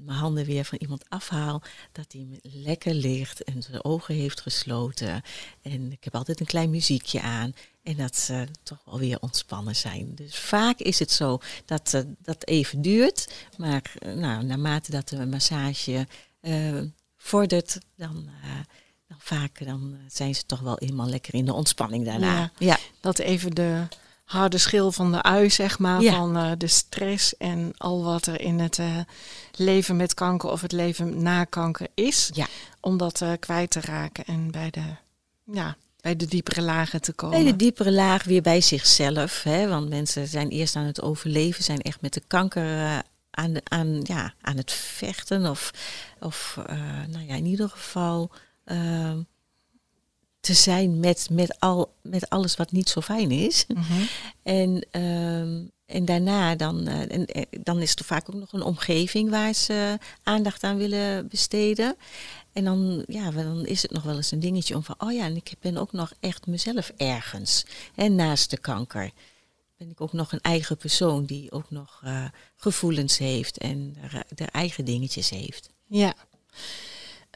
mijn 0.00 0.18
handen 0.18 0.44
weer 0.44 0.64
van 0.64 0.78
iemand 0.78 1.04
afhaal, 1.08 1.62
dat 1.92 2.12
hij 2.12 2.40
lekker 2.42 2.94
ligt 2.94 3.44
en 3.44 3.62
zijn 3.62 3.84
ogen 3.84 4.14
heeft 4.14 4.40
gesloten. 4.40 5.22
En 5.62 5.92
ik 5.92 6.04
heb 6.04 6.14
altijd 6.14 6.40
een 6.40 6.46
klein 6.46 6.70
muziekje 6.70 7.20
aan. 7.20 7.52
En 7.82 7.96
dat 7.96 8.16
ze 8.16 8.46
toch 8.62 8.82
wel 8.84 8.98
weer 8.98 9.20
ontspannen 9.20 9.76
zijn. 9.76 10.14
Dus 10.14 10.36
vaak 10.36 10.78
is 10.78 10.98
het 10.98 11.10
zo 11.10 11.38
dat 11.64 11.94
eh, 11.94 12.00
dat 12.18 12.46
even 12.46 12.82
duurt. 12.82 13.34
Maar 13.56 13.92
eh, 13.98 14.14
nou, 14.14 14.44
naarmate 14.44 14.90
dat 14.90 15.08
de 15.08 15.26
massage 15.26 16.06
eh, 16.40 16.80
vordert, 17.16 17.78
dan, 17.96 18.28
eh, 18.42 18.50
dan 19.08 19.16
vaak 19.20 19.64
dan, 19.64 19.94
eh, 19.94 20.00
zijn 20.08 20.34
ze 20.34 20.46
toch 20.46 20.60
wel 20.60 20.76
helemaal 20.78 21.08
lekker 21.08 21.34
in 21.34 21.44
de 21.44 21.52
ontspanning 21.52 22.04
daarna. 22.04 22.38
Ja. 22.38 22.50
ja. 22.58 22.78
Dat 23.00 23.18
even 23.18 23.54
de 23.54 23.82
harde 24.24 24.58
schil 24.58 24.92
van 24.92 25.12
de 25.12 25.22
ui, 25.22 25.50
zeg 25.50 25.78
maar, 25.78 26.02
van 26.02 26.36
uh, 26.36 26.50
de 26.58 26.66
stress 26.66 27.36
en 27.36 27.72
al 27.76 28.02
wat 28.02 28.26
er 28.26 28.40
in 28.40 28.58
het 28.58 28.78
uh, 28.78 28.98
leven 29.52 29.96
met 29.96 30.14
kanker 30.14 30.50
of 30.50 30.60
het 30.60 30.72
leven 30.72 31.22
na 31.22 31.44
kanker 31.44 31.86
is. 31.94 32.30
Ja. 32.32 32.46
Om 32.80 32.96
dat 32.96 33.20
uh, 33.20 33.32
kwijt 33.40 33.70
te 33.70 33.80
raken 33.80 34.24
en 34.24 34.50
bij 34.50 34.70
de, 34.70 34.96
ja, 35.52 35.76
bij 36.00 36.16
de 36.16 36.26
diepere 36.26 36.62
lagen 36.62 37.00
te 37.00 37.12
komen. 37.12 37.42
Bij 37.42 37.50
de 37.50 37.56
diepere 37.56 37.92
laag 37.92 38.24
weer 38.24 38.42
bij 38.42 38.60
zichzelf. 38.60 39.42
Hè? 39.42 39.68
Want 39.68 39.88
mensen 39.88 40.28
zijn 40.28 40.48
eerst 40.48 40.76
aan 40.76 40.86
het 40.86 41.02
overleven, 41.02 41.64
zijn 41.64 41.80
echt 41.80 42.00
met 42.00 42.12
de 42.12 42.22
kanker 42.26 43.02
aan, 43.30 43.52
de, 43.52 43.60
aan, 43.64 44.00
ja, 44.02 44.34
aan 44.40 44.56
het 44.56 44.72
vechten. 44.72 45.50
Of, 45.50 45.70
of 46.20 46.58
nou 47.08 47.26
ja, 47.26 47.34
in 47.34 47.46
ieder 47.46 47.68
geval 47.68 48.30
ehm, 48.64 49.18
te 50.44 50.54
zijn 50.54 51.00
met, 51.00 51.28
met, 51.30 51.60
al, 51.60 51.94
met 52.02 52.30
alles 52.30 52.56
wat 52.56 52.72
niet 52.72 52.88
zo 52.88 53.00
fijn 53.00 53.30
is. 53.30 53.64
Mhm. 53.68 54.02
En, 54.42 54.86
ehm, 54.90 55.62
en 55.86 56.04
daarna 56.04 56.54
dan, 56.54 56.88
uh, 56.88 57.12
en, 57.12 57.26
eh, 57.26 57.42
dan 57.62 57.80
is 57.80 57.94
er 57.94 58.04
vaak 58.04 58.28
ook 58.28 58.40
nog 58.40 58.52
een 58.52 58.62
omgeving 58.62 59.30
waar 59.30 59.54
ze 59.54 59.98
aandacht 60.22 60.62
aan 60.62 60.76
willen 60.76 61.28
besteden. 61.28 61.96
En 62.52 62.64
dan, 62.64 63.04
ja, 63.06 63.30
dan 63.30 63.66
is 63.66 63.82
het 63.82 63.90
nog 63.90 64.02
wel 64.02 64.16
eens 64.16 64.30
een 64.30 64.40
dingetje 64.40 64.74
om 64.74 64.82
van, 64.82 64.94
oh 64.98 65.12
ja, 65.12 65.24
en 65.24 65.36
ik 65.36 65.54
ben 65.60 65.76
ook 65.76 65.92
nog 65.92 66.12
echt 66.20 66.46
mezelf 66.46 66.92
ergens. 66.96 67.66
En 67.94 68.14
naast 68.14 68.50
de 68.50 68.58
kanker 68.58 69.10
ben 69.76 69.90
ik 69.90 70.00
ook 70.00 70.12
nog 70.12 70.32
een 70.32 70.40
eigen 70.40 70.76
persoon 70.76 71.24
die 71.24 71.52
ook 71.52 71.70
nog 71.70 72.00
uh, 72.04 72.24
gevoelens 72.56 73.18
heeft 73.18 73.58
en 73.58 73.96
de 74.28 74.44
eigen 74.44 74.84
dingetjes 74.84 75.30
heeft. 75.30 75.70
Ja. 75.86 76.14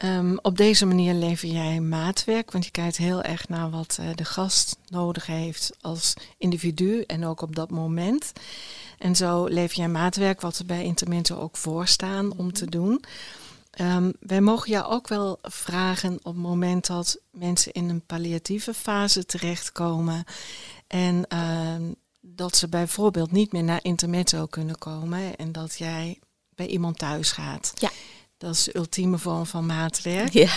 Um, 0.03 0.39
op 0.41 0.57
deze 0.57 0.85
manier 0.85 1.13
lever 1.13 1.49
jij 1.49 1.79
maatwerk, 1.79 2.51
want 2.51 2.65
je 2.65 2.71
kijkt 2.71 2.97
heel 2.97 3.21
erg 3.21 3.47
naar 3.47 3.69
wat 3.69 3.97
uh, 4.01 4.09
de 4.15 4.25
gast 4.25 4.77
nodig 4.87 5.25
heeft 5.25 5.71
als 5.81 6.13
individu 6.37 7.01
en 7.01 7.25
ook 7.25 7.41
op 7.41 7.55
dat 7.55 7.69
moment. 7.69 8.31
En 8.97 9.15
zo 9.15 9.45
lever 9.45 9.77
jij 9.77 9.87
maatwerk 9.87 10.41
wat 10.41 10.57
er 10.57 10.65
bij 10.65 10.83
Intermento 10.83 11.37
ook 11.39 11.57
voor 11.57 11.87
staan 11.87 12.33
om 12.37 12.53
te 12.53 12.65
doen. 12.65 13.03
Um, 13.81 14.13
wij 14.19 14.41
mogen 14.41 14.69
jou 14.71 14.91
ook 14.91 15.07
wel 15.07 15.39
vragen 15.41 16.13
op 16.13 16.33
het 16.33 16.43
moment 16.43 16.87
dat 16.87 17.19
mensen 17.31 17.71
in 17.71 17.89
een 17.89 18.05
palliatieve 18.05 18.73
fase 18.73 19.25
terechtkomen 19.25 20.23
en 20.87 21.25
uh, 21.33 21.75
dat 22.21 22.55
ze 22.55 22.67
bijvoorbeeld 22.67 23.31
niet 23.31 23.51
meer 23.51 23.63
naar 23.63 23.79
Intermezzo 23.81 24.45
kunnen 24.45 24.77
komen 24.77 25.35
en 25.35 25.51
dat 25.51 25.77
jij 25.77 26.19
bij 26.55 26.67
iemand 26.67 26.97
thuis 26.97 27.31
gaat. 27.31 27.71
Ja. 27.75 27.89
Dat 28.39 28.53
is 28.53 28.63
de 28.63 28.77
ultieme 28.77 29.17
vorm 29.17 29.45
van 29.45 29.65
maatwerk. 29.65 30.33
Ja. 30.33 30.49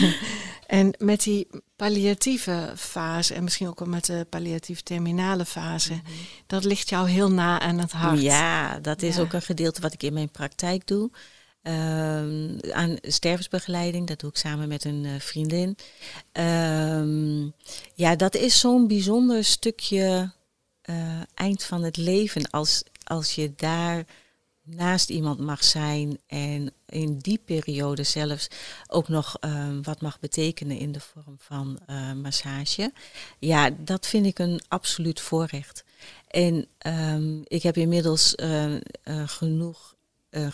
en 0.66 0.94
met 0.98 1.22
die 1.22 1.48
palliatieve 1.76 2.72
fase 2.76 3.34
en 3.34 3.44
misschien 3.44 3.68
ook 3.68 3.78
wel 3.78 3.88
met 3.88 4.04
de 4.04 4.26
palliatieve 4.30 4.82
terminale 4.82 5.44
fase, 5.44 5.92
mm 5.92 6.00
-hmm. 6.04 6.14
dat 6.46 6.64
ligt 6.64 6.88
jou 6.88 7.08
heel 7.08 7.30
na 7.30 7.60
aan 7.60 7.78
het 7.78 7.92
hart. 7.92 8.20
Ja, 8.20 8.78
dat 8.78 9.02
is 9.02 9.16
ja. 9.16 9.20
ook 9.22 9.32
een 9.32 9.42
gedeelte 9.42 9.80
wat 9.80 9.92
ik 9.92 10.02
in 10.02 10.12
mijn 10.12 10.30
praktijk 10.30 10.86
doe. 10.86 11.10
Um, 11.62 12.56
aan 12.70 12.96
stervensbegeleiding, 13.00 14.06
dat 14.06 14.20
doe 14.20 14.30
ik 14.30 14.36
samen 14.36 14.68
met 14.68 14.84
een 14.84 15.04
uh, 15.04 15.12
vriendin. 15.18 15.76
Um, 16.32 17.52
ja, 17.94 18.16
dat 18.16 18.34
is 18.34 18.60
zo'n 18.60 18.86
bijzonder 18.86 19.44
stukje 19.44 20.32
uh, 20.84 21.20
eind 21.34 21.64
van 21.64 21.82
het 21.82 21.96
leven 21.96 22.50
als, 22.50 22.82
als 23.04 23.34
je 23.34 23.52
daar 23.56 24.04
naast 24.76 25.10
iemand 25.10 25.38
mag 25.38 25.64
zijn 25.64 26.18
en 26.26 26.72
in 26.86 27.18
die 27.18 27.40
periode 27.44 28.02
zelfs 28.02 28.48
ook 28.86 29.08
nog 29.08 29.36
um, 29.40 29.82
wat 29.82 30.00
mag 30.00 30.20
betekenen 30.20 30.78
in 30.78 30.92
de 30.92 31.00
vorm 31.00 31.36
van 31.38 31.80
uh, 31.90 32.12
massage. 32.12 32.92
Ja, 33.38 33.70
dat 33.70 34.06
vind 34.06 34.26
ik 34.26 34.38
een 34.38 34.60
absoluut 34.68 35.20
voorrecht. 35.20 35.84
En 36.28 36.66
um, 36.86 37.42
ik 37.44 37.62
heb 37.62 37.76
inmiddels 37.76 38.34
uh, 38.36 38.74
uh, 38.74 38.78
genoeg 39.26 39.98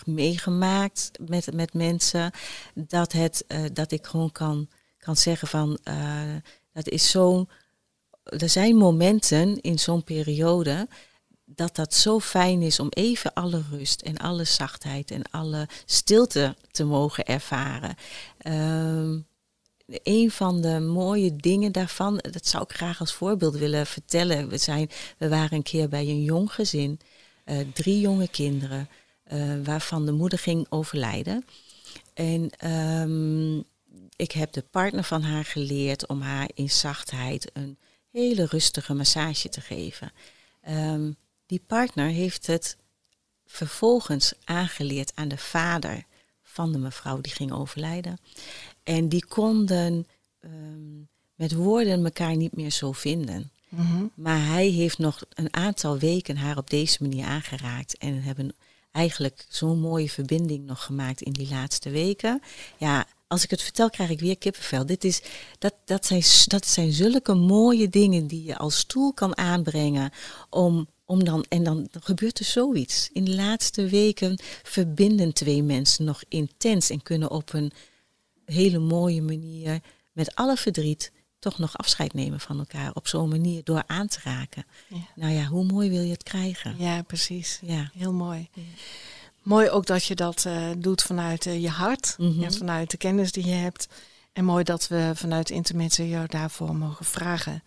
meegemaakt 0.05 1.11
met, 1.27 1.55
met 1.55 1.75
mensen 1.75 2.31
dat, 2.75 3.13
het, 3.13 3.45
dat 3.73 3.93
ik 3.93 4.07
gewoon 4.07 4.33
kan, 4.33 4.69
kan 4.99 5.17
zeggen 5.17 5.49
van 5.49 5.79
dat 6.73 6.89
is 6.89 7.11
zo. 7.11 7.47
Er 8.23 8.49
zijn 8.49 8.77
momenten 8.77 9.61
in 9.61 9.79
zo'n 9.79 10.05
periode 10.05 10.89
dat 11.47 11.77
dat 11.77 11.95
zo 11.95 12.21
fijn 12.21 12.63
is 12.63 12.81
om 12.81 12.89
even 12.91 13.33
alle 13.33 13.63
rust 13.71 14.03
en 14.03 14.17
alle 14.17 14.45
zachtheid 14.45 15.11
en 15.11 15.23
alle 15.31 15.69
stilte 15.85 16.57
te 16.71 16.85
mogen 16.85 17.25
ervaren. 17.25 17.95
Um, 18.47 19.27
een 19.87 20.31
van 20.31 20.61
de 20.61 20.81
mooie 20.81 21.37
dingen 21.37 21.73
daarvan, 21.73 22.17
dat 22.31 22.47
zou 22.47 22.63
ik 22.63 22.73
graag 22.73 23.01
als 23.01 23.13
voorbeeld 23.13 23.57
willen 23.57 23.87
vertellen. 23.87 24.49
We, 24.49 24.59
zijn, 24.59 24.91
we 25.19 25.29
waren 25.29 25.57
een 25.57 25.63
keer 25.63 25.89
bij 25.89 26.09
een 26.09 26.23
jong 26.23 26.53
gezin, 26.53 27.01
uh, 27.45 27.59
drie 27.73 28.01
jonge 28.01 28.29
kinderen, 28.29 28.89
uh, 29.33 29.55
waarvan 29.65 30.07
de 30.07 30.13
moeder 30.13 30.39
ging 30.39 30.67
overlijden. 30.69 31.45
En 32.15 32.71
um, 32.71 33.65
ik 34.17 34.33
heb 34.33 34.53
de 34.53 34.63
partner 34.71 35.05
van 35.05 35.23
haar 35.23 35.45
geleerd 35.45 36.07
om 36.07 36.21
haar 36.21 36.51
in 36.55 36.71
zachtheid 36.71 37.51
een 37.53 37.79
hele 38.11 38.47
rustige 38.47 38.95
massage 38.95 39.49
te 39.49 39.61
geven. 39.61 40.13
Um, 40.69 41.17
die 41.47 41.63
partner 41.67 42.09
heeft 42.09 42.47
het 42.47 42.77
vervolgens 43.47 44.33
aangeleerd 44.45 45.13
aan 45.15 45.29
de 45.29 45.39
vader 45.39 46.05
van 46.43 46.73
de 46.73 46.79
mevrouw 46.79 47.21
die 47.21 47.33
ging 47.33 47.53
overlijden. 47.53 48.19
En 48.83 49.09
die 49.09 49.27
konden 49.27 50.07
um, 50.41 51.09
met 51.35 51.53
woorden 51.53 52.05
elkaar 52.05 52.37
niet 52.37 52.57
meer 52.57 52.71
zo 52.71 52.93
vinden. 52.93 53.51
Mm 53.69 53.87
-hmm. 53.87 54.11
Maar 54.15 54.47
hij 54.47 54.67
heeft 54.67 54.99
nog 54.99 55.23
een 55.35 55.55
aantal 55.55 55.99
weken 55.99 56.37
haar 56.37 56.57
op 56.57 56.71
deze 56.71 56.99
manier 57.01 57.25
aangeraakt. 57.25 57.99
En 57.99 58.23
hebben 58.23 58.55
eigenlijk 58.93 59.47
zo'n 59.49 59.81
mooie 59.81 60.11
verbinding 60.11 60.67
nog 60.67 60.85
gemaakt 60.85 61.21
in 61.21 61.33
die 61.33 61.49
laatste 61.49 61.91
weken. 61.91 62.43
Ja, 62.77 63.07
als 63.27 63.45
ik 63.45 63.51
het 63.51 63.63
vertel, 63.63 63.91
krijg 63.91 64.11
ik 64.11 64.21
weer 64.21 64.39
kippenvel. 64.39 64.87
Dit 64.87 65.05
is, 65.05 65.23
dat, 65.59 65.75
dat, 65.85 66.07
zijn, 66.07 66.23
dat 66.47 66.67
zijn 66.67 66.93
zulke 66.93 67.35
mooie 67.35 67.89
dingen 67.89 68.27
die 68.27 68.45
je 68.45 68.57
als 68.57 68.79
stoel 68.79 69.13
kan 69.13 69.37
aanbrengen 69.37 70.11
om 70.51 70.89
om 71.07 71.25
dan, 71.25 71.45
en 71.49 71.63
dan 71.63 71.89
gebeurt 72.01 72.39
er 72.39 72.45
zoiets. 72.45 73.11
In 73.13 73.25
de 73.25 73.35
laatste 73.35 73.89
weken 73.89 74.39
verbinden 74.63 75.33
twee 75.33 75.63
mensen 75.63 76.05
nog 76.05 76.23
intens 76.29 76.91
en 76.91 77.03
kunnen 77.03 77.31
op 77.31 77.53
een 77.53 77.73
hele 78.45 78.79
mooie 78.79 79.23
manier, 79.23 79.81
met 80.13 80.35
alle 80.35 80.57
verdriet, 80.57 81.13
toch 81.39 81.59
nog 81.59 81.79
afscheid 81.79 82.15
nemen 82.15 82.41
van 82.41 82.59
elkaar. 82.59 82.91
Op 82.95 83.09
zo'n 83.09 83.29
manier 83.29 83.65
door 83.65 83.83
aan 83.87 84.07
te 84.07 84.19
raken. 84.25 84.67
Ja. 84.89 84.97
Nou 85.15 85.33
ja, 85.33 85.45
hoe 85.45 85.65
mooi 85.65 85.91
wil 85.91 86.03
je 86.03 86.13
het 86.13 86.23
krijgen? 86.23 86.75
Ja, 86.79 87.03
precies. 87.03 87.59
Ja. 87.63 87.91
Heel 87.95 88.13
mooi. 88.13 88.49
Ja. 88.53 88.63
Mooi 89.43 89.71
ook 89.71 89.87
dat 89.87 90.05
je 90.05 90.15
dat 90.15 90.45
uh, 90.47 90.71
doet 90.79 91.03
vanuit 91.03 91.47
uh, 91.47 91.63
je 91.63 91.69
hart, 91.69 92.15
mm 92.19 92.31
-hmm. 92.31 92.41
ja, 92.41 92.51
vanuit 92.51 92.91
de 92.91 92.97
kennis 92.97 93.33
die 93.33 93.47
je 93.47 93.55
hebt. 93.55 93.89
En 94.33 94.45
mooi 94.45 94.65
dat 94.65 94.89
we 94.89 95.11
vanuit 95.15 95.51
Intermezzo 95.51 96.03
jou 96.03 96.27
daarvoor 96.27 96.77
mogen 96.77 97.05
vragen. 97.05 97.63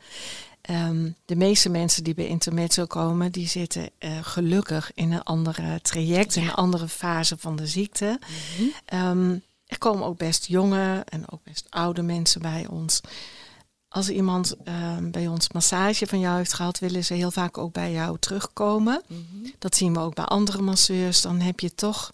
Um, 0.69 1.15
de 1.25 1.35
meeste 1.35 1.69
mensen 1.69 2.03
die 2.03 2.13
bij 2.13 2.27
Intermezzo 2.27 2.85
komen, 2.85 3.31
die 3.31 3.47
zitten 3.47 3.89
uh, 3.99 4.17
gelukkig 4.21 4.91
in 4.93 5.11
een 5.11 5.23
andere 5.23 5.81
traject, 5.81 6.33
ja. 6.33 6.41
in 6.41 6.47
een 6.47 6.53
andere 6.53 6.87
fase 6.87 7.37
van 7.37 7.55
de 7.55 7.67
ziekte. 7.67 8.19
Mm 8.19 8.71
-hmm. 8.87 8.99
um, 8.99 9.43
er 9.65 9.77
komen 9.77 10.05
ook 10.05 10.17
best 10.17 10.45
jonge 10.45 11.03
en 11.09 11.31
ook 11.31 11.43
best 11.43 11.67
oude 11.69 12.01
mensen 12.01 12.41
bij 12.41 12.67
ons. 12.69 13.01
Als 13.87 14.09
iemand 14.09 14.55
um, 14.67 15.11
bij 15.11 15.27
ons 15.27 15.51
massage 15.51 16.07
van 16.07 16.19
jou 16.19 16.37
heeft 16.37 16.53
gehad, 16.53 16.79
willen 16.79 17.05
ze 17.05 17.13
heel 17.13 17.31
vaak 17.31 17.57
ook 17.57 17.73
bij 17.73 17.91
jou 17.91 18.17
terugkomen. 18.19 19.01
Mm 19.07 19.27
-hmm. 19.31 19.53
Dat 19.59 19.75
zien 19.75 19.93
we 19.93 19.99
ook 19.99 20.15
bij 20.15 20.25
andere 20.25 20.61
masseurs. 20.61 21.21
Dan 21.21 21.39
heb 21.39 21.59
je 21.59 21.75
toch 21.75 22.11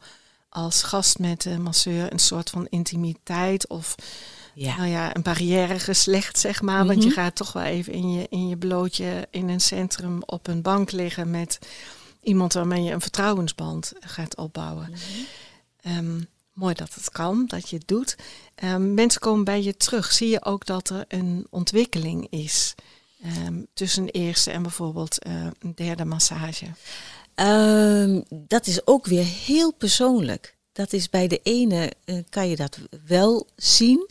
als 0.56 0.84
gast 0.84 1.20
met 1.20 1.42
de 1.42 1.58
masseur 1.60 2.12
een 2.12 2.20
soort 2.20 2.50
van 2.50 2.68
intimiteit 2.70 3.68
of 3.68 3.96
ja. 4.54 4.78
nou 4.78 4.90
ja, 4.90 5.16
een 5.16 5.22
barrière 5.22 5.80
geslecht, 5.80 6.40
zeg 6.40 6.62
maar. 6.62 6.80
Mhm. 6.80 6.88
Want 6.88 7.04
je 7.04 7.10
gaat 7.10 7.36
toch 7.36 7.54
wel 7.54 7.64
even 7.64 7.94
in 7.94 8.12
je, 8.12 8.28
in 8.30 8.48
je 8.48 8.58
blootje 8.58 9.28
in 9.32 9.50
een 9.50 9.60
centrum 9.60 10.22
op 10.26 10.48
een 10.48 10.62
bank 10.62 10.92
liggen 10.92 11.30
met 11.32 11.60
iemand 12.22 12.54
waarmee 12.54 12.84
je 12.84 12.92
een 12.92 13.02
vertrouwensband 13.02 13.94
gaat 14.00 14.38
opbouwen. 14.38 14.90
Mhm. 14.90 15.98
Um, 15.98 16.28
mooi 16.54 16.74
dat 16.74 16.94
het 16.94 17.10
kan, 17.10 17.46
dat 17.48 17.70
je 17.70 17.76
het 17.76 17.88
doet. 17.88 18.18
Um, 18.64 18.94
mensen 18.94 19.22
komen 19.22 19.44
bij 19.44 19.64
je 19.64 19.78
terug. 19.78 20.12
Zie 20.12 20.30
je 20.30 20.46
ook 20.46 20.66
dat 20.66 20.90
er 20.90 21.06
een 21.08 21.48
ontwikkeling 21.50 22.28
is 22.30 22.76
um, 23.46 23.68
tussen 23.74 24.04
een 24.04 24.10
eerste 24.10 24.52
en 24.52 24.62
bijvoorbeeld 24.62 25.28
uh, 25.28 25.48
een 25.60 25.76
derde 25.76 26.06
massage? 26.06 26.66
Um, 27.36 28.24
dat 28.30 28.68
is 28.68 28.88
ook 28.88 29.06
weer 29.06 29.26
heel 29.26 29.74
persoonlijk. 29.74 30.58
Dat 30.72 30.94
is 30.94 31.10
bij 31.10 31.28
de 31.28 31.40
ene 31.44 31.92
uh, 32.06 32.20
kan 32.30 32.50
je 32.50 32.56
dat 32.56 32.80
wel 33.06 33.48
zien. 33.56 34.10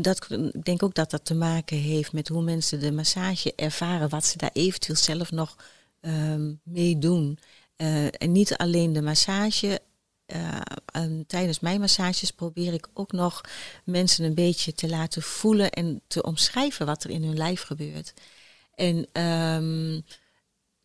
Dat, 0.00 0.30
ik 0.30 0.64
denk 0.64 0.82
ook 0.82 0.94
dat 0.94 1.10
dat 1.10 1.24
te 1.24 1.34
maken 1.34 1.76
heeft 1.76 2.12
met 2.12 2.28
hoe 2.28 2.42
mensen 2.42 2.80
de 2.80 2.92
massage 2.92 3.54
ervaren, 3.54 4.08
wat 4.08 4.26
ze 4.26 4.38
daar 4.38 4.50
eventueel 4.52 4.96
zelf 4.96 5.30
nog 5.30 5.56
um, 6.00 6.60
mee 6.64 6.98
doen. 6.98 7.38
Uh, 7.76 8.04
en 8.04 8.32
niet 8.32 8.56
alleen 8.56 8.92
de 8.92 9.02
massage. 9.02 9.80
Um, 10.96 11.26
tijdens 11.26 11.60
mijn 11.60 11.80
massages 11.80 12.30
probeer 12.30 12.72
ik 12.72 12.88
ook 12.94 13.12
nog 13.12 13.40
mensen 13.84 14.24
een 14.24 14.34
beetje 14.34 14.72
te 14.72 14.88
laten 14.88 15.22
voelen 15.22 15.70
en 15.70 16.00
te 16.06 16.22
omschrijven 16.22 16.86
wat 16.86 17.04
er 17.04 17.10
in 17.10 17.24
hun 17.24 17.36
lijf 17.36 17.62
gebeurt. 17.62 18.12
En 18.74 19.22
um, 19.22 20.04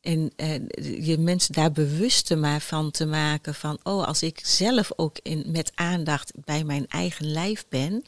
En 0.07 0.31
uh, 0.37 1.05
je 1.05 1.17
mensen 1.17 1.53
daar 1.53 1.71
bewust 1.71 2.35
maar 2.35 2.61
van 2.61 2.91
te 2.91 3.05
maken 3.05 3.55
van, 3.55 3.79
oh, 3.83 4.05
als 4.05 4.23
ik 4.23 4.39
zelf 4.45 4.91
ook 4.95 5.19
in, 5.21 5.43
met 5.47 5.71
aandacht 5.75 6.31
bij 6.45 6.63
mijn 6.63 6.87
eigen 6.87 7.31
lijf 7.31 7.65
ben, 7.69 8.03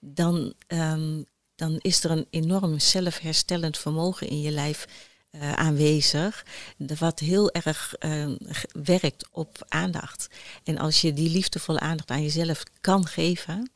dan, 0.00 0.54
um, 0.66 1.24
dan 1.54 1.78
is 1.78 2.04
er 2.04 2.10
een 2.10 2.26
enorm 2.30 2.78
zelfherstellend 2.78 3.78
vermogen 3.78 4.28
in 4.28 4.40
je 4.40 4.50
lijf 4.50 4.86
uh, 5.30 5.52
aanwezig, 5.52 6.46
wat 6.98 7.18
heel 7.18 7.50
erg 7.50 7.94
uh, 8.00 8.36
werkt 8.84 9.28
op 9.30 9.64
aandacht. 9.68 10.28
En 10.64 10.78
als 10.78 11.00
je 11.00 11.12
die 11.12 11.30
liefdevolle 11.30 11.80
aandacht 11.80 12.10
aan 12.10 12.22
jezelf 12.22 12.62
kan 12.80 13.06
geven, 13.06 13.70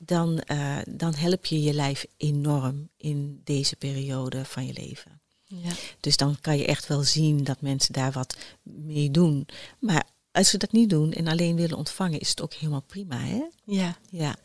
dan, 0.00 0.42
uh, 0.50 0.78
dan 0.88 1.14
help 1.14 1.46
je 1.46 1.62
je 1.62 1.72
lijf 1.72 2.06
enorm 2.16 2.88
in 2.96 3.40
deze 3.44 3.76
periode 3.76 4.44
van 4.44 4.66
je 4.66 4.72
leven. 4.72 5.20
Ja. 5.46 5.70
Dus 6.00 6.16
dan 6.16 6.40
kan 6.40 6.58
je 6.58 6.66
echt 6.66 6.86
wel 6.86 7.02
zien 7.02 7.44
dat 7.44 7.60
mensen 7.60 7.92
daar 7.92 8.12
wat 8.12 8.36
mee 8.62 9.10
doen. 9.10 9.46
Maar 9.78 10.04
als 10.32 10.48
ze 10.48 10.58
dat 10.58 10.72
niet 10.72 10.90
doen 10.90 11.12
en 11.12 11.28
alleen 11.28 11.56
willen 11.56 11.76
ontvangen, 11.76 12.20
is 12.20 12.28
het 12.28 12.42
ook 12.42 12.54
helemaal 12.54 12.82
prima, 12.86 13.18
hè? 13.18 13.42
Ja. 13.64 13.98
Ja. 14.10 14.36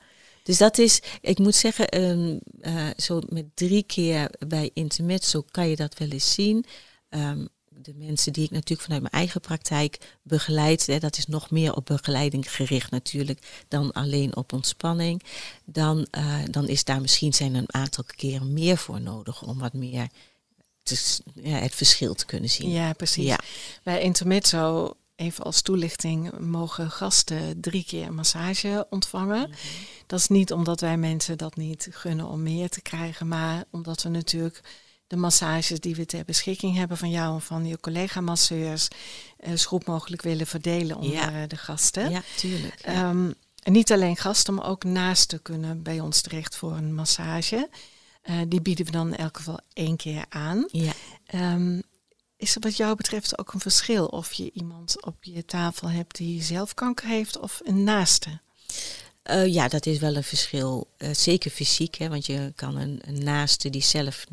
Dus 0.43 0.57
dat 0.57 0.77
is, 0.77 1.01
ik 1.21 1.37
moet 1.37 1.55
zeggen, 1.55 2.01
um, 2.01 2.39
uh, 2.61 2.89
zo 2.97 3.21
met 3.29 3.45
drie 3.53 3.83
keer 3.83 4.31
bij 4.47 4.71
Intermezzo 4.73 5.45
kan 5.51 5.67
je 5.67 5.75
dat 5.75 5.97
wel 5.97 6.09
eens 6.09 6.33
zien. 6.33 6.65
Um, 7.09 7.49
de 7.83 7.93
mensen 7.95 8.33
die 8.33 8.43
ik 8.43 8.51
natuurlijk 8.51 8.81
vanuit 8.81 9.01
mijn 9.01 9.13
eigen 9.13 9.41
praktijk 9.41 10.17
begeleid, 10.21 10.85
hè, 10.85 10.99
dat 10.99 11.17
is 11.17 11.25
nog 11.25 11.51
meer 11.51 11.75
op 11.75 11.85
begeleiding 11.85 12.51
gericht 12.51 12.91
natuurlijk 12.91 13.63
dan 13.67 13.91
alleen 13.91 14.35
op 14.35 14.53
ontspanning. 14.53 15.23
Dan, 15.65 16.07
uh, 16.17 16.43
dan 16.49 16.67
is 16.67 16.83
daar 16.83 17.01
misschien 17.01 17.33
zijn 17.33 17.55
een 17.55 17.73
aantal 17.73 18.03
keren 18.15 18.53
meer 18.53 18.77
voor 18.77 19.01
nodig 19.01 19.43
om 19.43 19.59
wat 19.59 19.73
meer 19.73 20.07
te, 20.83 21.19
ja, 21.33 21.57
het 21.57 21.75
verschil 21.75 22.13
te 22.13 22.25
kunnen 22.25 22.49
zien. 22.49 22.69
Ja, 22.69 22.93
precies. 22.93 23.25
Ja. 23.25 23.39
Bij 23.83 24.01
Intermezzo 24.01 24.95
even 25.21 25.43
als 25.43 25.61
toelichting, 25.61 26.39
mogen 26.39 26.91
gasten 26.91 27.61
drie 27.61 27.83
keer 27.83 28.13
massage 28.13 28.87
ontvangen. 28.89 29.49
Mhm. 29.49 29.57
Dat 30.07 30.19
is 30.19 30.27
niet 30.27 30.51
omdat 30.51 30.81
wij 30.81 30.97
mensen 30.97 31.37
dat 31.37 31.55
niet 31.55 31.87
gunnen 31.91 32.25
om 32.25 32.43
meer 32.43 32.69
te 32.69 32.81
krijgen, 32.81 33.27
maar 33.27 33.63
omdat 33.71 34.03
we 34.03 34.09
natuurlijk 34.09 34.61
de 35.07 35.15
massages 35.15 35.79
die 35.79 35.95
we 35.95 36.05
ter 36.05 36.25
beschikking 36.25 36.75
hebben 36.75 36.97
van 36.97 37.09
jou 37.09 37.33
en 37.33 37.41
van 37.41 37.65
je 37.65 37.79
collega-masseurs 37.79 38.87
uh, 39.39 39.57
zo 39.57 39.67
goed 39.67 39.85
mogelijk 39.85 40.21
willen 40.21 40.47
verdelen 40.47 40.97
onder 40.97 41.47
de 41.47 41.57
gasten. 41.57 42.09
Ja, 42.09 42.21
tuurlijk. 42.37 42.79
Ehm, 42.81 43.31
en 43.63 43.71
niet 43.71 43.91
alleen 43.91 44.17
gasten, 44.17 44.53
maar 44.53 44.69
ook 44.69 44.83
naasten 44.83 45.41
kunnen 45.41 45.83
bij 45.83 45.99
ons 45.99 46.21
terecht 46.21 46.55
voor 46.55 46.71
een 46.71 46.93
massage. 46.93 47.69
Uh, 48.29 48.41
die 48.47 48.61
bieden 48.61 48.85
we 48.85 48.91
dan 48.91 49.07
in 49.07 49.17
elk 49.17 49.37
geval 49.37 49.59
één 49.73 49.95
keer 49.95 50.25
aan. 50.29 50.67
Ja. 50.71 50.93
Um, 51.33 51.81
is 52.37 52.55
er 52.55 52.61
wat 52.61 52.77
jou 52.77 52.95
betreft 52.95 53.39
ook 53.39 53.53
een 53.53 53.59
verschil 53.59 54.05
of 54.05 54.33
je 54.33 54.51
iemand 54.53 55.05
op 55.05 55.23
je 55.23 55.45
tafel 55.45 55.89
hebt 55.89 56.17
die 56.17 56.43
zelf 56.43 56.73
kanker 56.73 57.07
heeft 57.07 57.39
of 57.39 57.61
een 57.63 57.83
naaste? 57.83 58.39
Uh, 59.29 59.47
ja, 59.47 59.67
dat 59.67 59.85
is 59.85 59.99
wel 59.99 60.15
een 60.15 60.23
verschil. 60.23 60.87
Uh, 60.97 61.13
zeker 61.13 61.51
fysiek, 61.51 61.95
hè, 61.95 62.09
want 62.09 62.25
je 62.25 62.51
kan 62.55 62.77
een, 62.77 62.99
een 63.05 63.23
naaste 63.23 63.69
die 63.69 63.83
zelf 63.83 64.25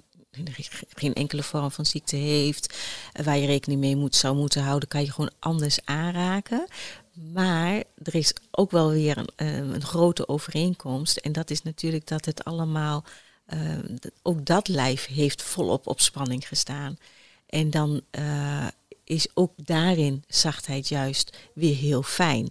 geen 0.95 1.15
enkele 1.15 1.43
vorm 1.43 1.71
van 1.71 1.87
ziekte 1.87 2.17
heeft, 2.17 2.79
waar 3.25 3.39
je 3.39 3.47
rekening 3.47 3.81
mee 3.81 3.97
moet, 3.97 4.17
zou 4.17 4.37
moeten 4.37 4.63
houden, 4.63 4.89
kan 4.89 5.01
je 5.01 5.13
gewoon 5.13 5.31
anders 5.39 5.79
aanraken. 5.85 6.67
Maar 7.13 7.83
er 8.03 8.15
is 8.15 8.33
ook 8.51 8.71
wel 8.71 8.91
weer 8.91 9.19
een, 9.37 9.75
een 9.75 9.83
grote 9.83 10.29
overeenkomst. 10.29 11.17
En 11.17 11.33
dat 11.33 11.51
is 11.51 11.63
natuurlijk 11.63 12.07
dat 12.07 12.25
het 12.25 12.45
allemaal, 12.45 13.05
ook 14.23 14.45
dat 14.47 14.69
lijf 14.69 15.07
heeft 15.07 15.43
volop 15.43 15.87
op 15.87 16.01
spanning 16.01 16.49
gestaan. 16.49 16.99
En 17.47 17.71
dan 17.71 18.01
uh, 18.19 18.67
is 19.05 19.27
ook 19.35 19.53
daarin 19.57 20.25
zachtheid 20.29 20.89
juist 20.89 21.37
weer 21.55 21.77
heel 21.77 22.03
fijn. 22.03 22.49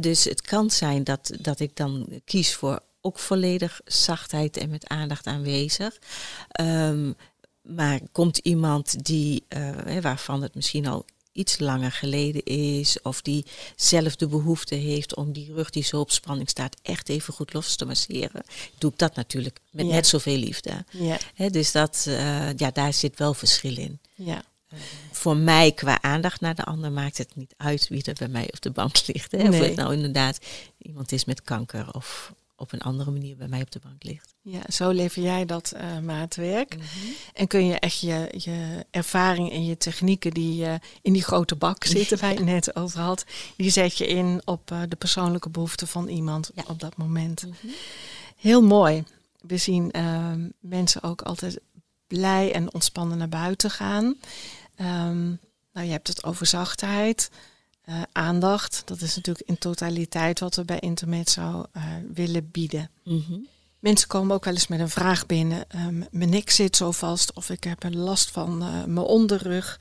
Dus 0.00 0.24
het 0.24 0.40
kan 0.40 0.70
zijn 0.70 1.04
dat, 1.04 1.32
dat 1.40 1.60
ik 1.60 1.76
dan 1.76 2.06
kies 2.24 2.54
voor 2.54 2.80
ook 3.00 3.18
volledig 3.18 3.80
zachtheid 3.84 4.56
en 4.56 4.70
met 4.70 4.88
aandacht 4.88 5.26
aanwezig. 5.26 5.98
Um, 6.60 7.16
maar 7.62 8.00
komt 8.12 8.38
iemand 8.38 9.04
die, 9.04 9.44
uh, 9.48 9.98
waarvan 10.00 10.42
het 10.42 10.54
misschien 10.54 10.86
al 10.86 11.04
iets 11.32 11.58
langer 11.58 11.92
geleden 11.92 12.44
is, 12.44 13.02
of 13.02 13.22
die 13.22 13.44
zelf 13.76 14.16
de 14.16 14.26
behoefte 14.26 14.74
heeft 14.74 15.14
om 15.14 15.32
die 15.32 15.52
rug 15.52 15.70
die 15.70 15.84
zo 15.84 16.00
op 16.00 16.10
spanning 16.10 16.48
staat 16.48 16.76
echt 16.82 17.08
even 17.08 17.34
goed 17.34 17.52
los 17.52 17.76
te 17.76 17.84
masseren, 17.84 18.42
doe 18.78 18.90
ik 18.90 18.98
dat 18.98 19.14
natuurlijk 19.14 19.58
met 19.70 19.86
net 19.86 20.06
zoveel 20.06 20.36
liefde. 20.36 20.84
Ja. 20.90 21.18
dus 21.48 21.72
dat, 21.72 22.04
uh, 22.08 22.54
ja, 22.56 22.70
daar 22.70 22.92
zit 22.92 23.18
wel 23.18 23.34
verschil 23.34 23.76
in. 23.76 23.98
Ja. 24.14 24.42
Voor 25.10 25.36
mij 25.36 25.72
qua 25.72 26.02
aandacht 26.02 26.40
naar 26.40 26.54
de 26.54 26.64
ander 26.64 26.92
maakt 26.92 27.18
het 27.18 27.36
niet 27.36 27.54
uit 27.56 27.88
wie 27.88 28.04
er 28.04 28.14
bij 28.18 28.28
mij 28.28 28.48
op 28.52 28.60
de 28.60 28.70
bank 28.70 29.06
ligt. 29.06 29.32
Hè? 29.32 29.48
Of 29.48 29.58
het 29.58 29.76
nou 29.76 29.94
inderdaad 29.94 30.38
iemand 30.78 31.12
is 31.12 31.24
met 31.24 31.42
kanker 31.42 31.94
of 31.94 32.32
op 32.62 32.72
een 32.72 32.80
andere 32.80 33.10
manier 33.10 33.36
bij 33.36 33.48
mij 33.48 33.60
op 33.60 33.70
de 33.70 33.80
bank 33.82 34.04
ligt. 34.04 34.34
Ja, 34.40 34.60
zo 34.68 34.90
lever 34.90 35.22
jij 35.22 35.44
dat 35.46 35.72
uh, 35.76 35.98
maatwerk. 35.98 36.74
Mm 36.74 36.80
-hmm. 36.80 37.14
En 37.32 37.46
kun 37.46 37.66
je 37.66 37.78
echt 37.78 38.00
je, 38.00 38.34
je 38.36 38.86
ervaring 38.90 39.50
en 39.52 39.64
je 39.64 39.76
technieken 39.76 40.30
die 40.30 40.64
uh, 40.64 40.74
in 41.02 41.12
die 41.12 41.22
grote 41.22 41.56
bak 41.56 41.84
zitten, 41.96 42.18
waar 42.18 42.32
je 42.32 42.40
net 42.40 42.76
over 42.76 43.00
had, 43.00 43.24
die 43.56 43.70
zet 43.70 43.98
je 43.98 44.06
in 44.06 44.42
op 44.44 44.70
uh, 44.70 44.80
de 44.88 44.96
persoonlijke 44.96 45.50
behoeften 45.50 45.88
van 45.88 46.08
iemand 46.08 46.50
ja. 46.54 46.64
op 46.66 46.80
dat 46.80 46.96
moment. 46.96 47.46
Mm 47.46 47.54
-hmm. 47.60 47.70
Heel 48.36 48.62
mooi. 48.62 49.04
We 49.40 49.56
zien 49.56 49.90
ehm, 49.90 50.48
mensen 50.60 51.02
ook 51.02 51.22
altijd 51.22 51.60
blij 52.06 52.52
en 52.52 52.74
ontspannen 52.74 53.18
naar 53.18 53.28
buiten 53.28 53.70
gaan. 53.70 54.04
Um, 54.76 55.40
nou, 55.72 55.86
je 55.86 55.92
hebt 55.92 56.08
het 56.08 56.24
over 56.24 56.46
zachtheid, 56.46 57.30
uh, 57.88 58.02
aandacht. 58.12 58.82
Dat 58.84 59.00
is 59.00 59.16
natuurlijk 59.16 59.48
in 59.48 59.58
totaliteit 59.58 60.40
wat 60.40 60.54
we 60.54 60.64
bij 60.64 60.78
Intermezzo 60.78 61.64
uh, 61.76 61.84
willen 62.12 62.50
bieden. 62.50 62.90
Mm 63.04 63.24
-hmm. 63.26 63.48
Mensen 63.78 64.08
komen 64.08 64.34
ook 64.34 64.44
wel 64.44 64.54
eens 64.54 64.66
met 64.66 64.80
een 64.80 64.88
vraag 64.88 65.26
binnen. 65.26 65.64
Um, 65.76 66.06
mijn 66.10 66.30
nek 66.30 66.50
zit 66.50 66.76
zo 66.76 66.90
vast 66.90 67.32
of 67.32 67.50
ik 67.50 67.64
heb 67.64 67.84
een 67.84 67.96
last 67.96 68.30
van 68.30 68.62
uh, 68.62 68.84
mijn 68.84 69.06
onderrug. 69.06 69.76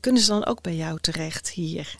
kunnen 0.00 0.22
ze 0.22 0.28
dan 0.28 0.46
ook 0.46 0.62
bij 0.62 0.76
jou 0.76 0.98
terecht 1.00 1.50
hier? 1.50 1.96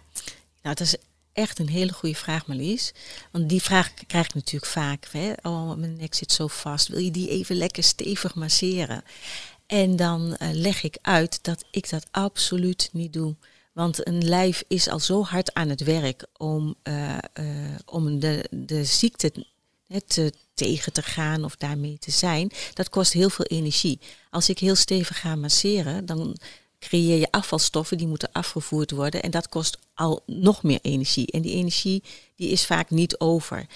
Nou, 0.63 0.77
dat 0.77 0.81
is 0.81 0.97
echt 1.33 1.59
een 1.59 1.69
hele 1.69 1.93
goede 1.93 2.15
vraag, 2.15 2.47
Marlies. 2.47 2.93
Want 3.31 3.49
die 3.49 3.63
vraag 3.63 3.95
krijg 4.07 4.27
ik 4.27 4.35
natuurlijk 4.35 4.73
vaak. 4.73 5.09
Hè? 5.11 5.33
Oh, 5.43 5.75
mijn 5.75 5.97
nek 5.97 6.15
zit 6.15 6.33
zo 6.33 6.47
vast. 6.47 6.89
Wil 6.89 6.99
je 6.99 7.11
die 7.11 7.29
even 7.29 7.57
lekker 7.57 7.83
stevig 7.83 8.35
masseren? 8.35 9.05
En 9.67 9.97
dan 9.97 10.37
leg 10.39 10.83
ik 10.83 10.99
uit 11.03 11.39
dat 11.43 11.65
ik 11.71 11.91
dat 11.91 12.07
absoluut 12.11 12.89
niet 12.93 13.13
doe. 13.13 13.37
Want 13.75 14.07
een 14.07 14.25
lijf 14.25 14.63
is 14.69 14.89
al 14.89 15.01
zo 15.01 15.23
hard 15.23 15.55
aan 15.55 15.69
het 15.69 15.83
werk 15.83 16.27
om, 16.37 16.75
uh, 16.83 17.19
uh, 17.41 17.47
om 17.85 18.19
de, 18.19 18.45
de 18.51 18.85
ziekte 18.85 19.33
te, 20.07 20.33
tegen 20.55 20.93
te 20.93 21.03
gaan 21.03 21.45
of 21.45 21.57
daarmee 21.57 21.99
te 21.99 22.11
zijn. 22.11 22.51
Dat 22.75 22.89
kost 22.89 23.13
heel 23.13 23.31
veel 23.31 23.45
energie. 23.45 24.01
Als 24.31 24.49
ik 24.49 24.59
heel 24.59 24.75
stevig 24.75 25.21
ga 25.21 25.37
masseren, 25.37 26.07
dan 26.07 26.37
creëer 26.79 27.19
je 27.19 27.31
afvalstoffen 27.31 27.99
die 27.99 28.07
moeten 28.07 28.33
afgevoerd 28.33 28.91
worden. 28.91 29.23
En 29.23 29.31
dat 29.31 29.49
kost 29.49 29.79
al 29.95 30.23
nog 30.27 30.63
meer 30.63 30.79
energie. 30.83 31.31
En 31.31 31.43
die 31.43 31.55
energie 31.55 32.03
die 32.37 32.49
is 32.49 32.67
vaak 32.67 32.91
niet 32.91 33.19
over. 33.19 33.67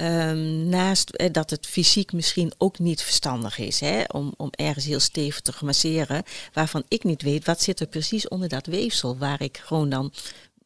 Um, 0.00 0.68
naast 0.68 1.10
eh, 1.10 1.32
dat 1.32 1.50
het 1.50 1.66
fysiek 1.66 2.12
misschien 2.12 2.52
ook 2.58 2.78
niet 2.78 3.02
verstandig 3.02 3.58
is 3.58 3.80
hè, 3.80 4.02
om, 4.12 4.34
om 4.36 4.48
ergens 4.50 4.84
heel 4.84 5.00
stevig 5.00 5.40
te 5.40 5.52
masseren, 5.64 6.22
waarvan 6.52 6.84
ik 6.88 7.04
niet 7.04 7.22
weet 7.22 7.44
wat 7.44 7.62
zit 7.62 7.80
er 7.80 7.86
precies 7.86 8.28
onder 8.28 8.48
dat 8.48 8.66
weefsel, 8.66 9.16
waar 9.18 9.42
ik 9.42 9.56
gewoon 9.64 9.88
dan 9.88 10.12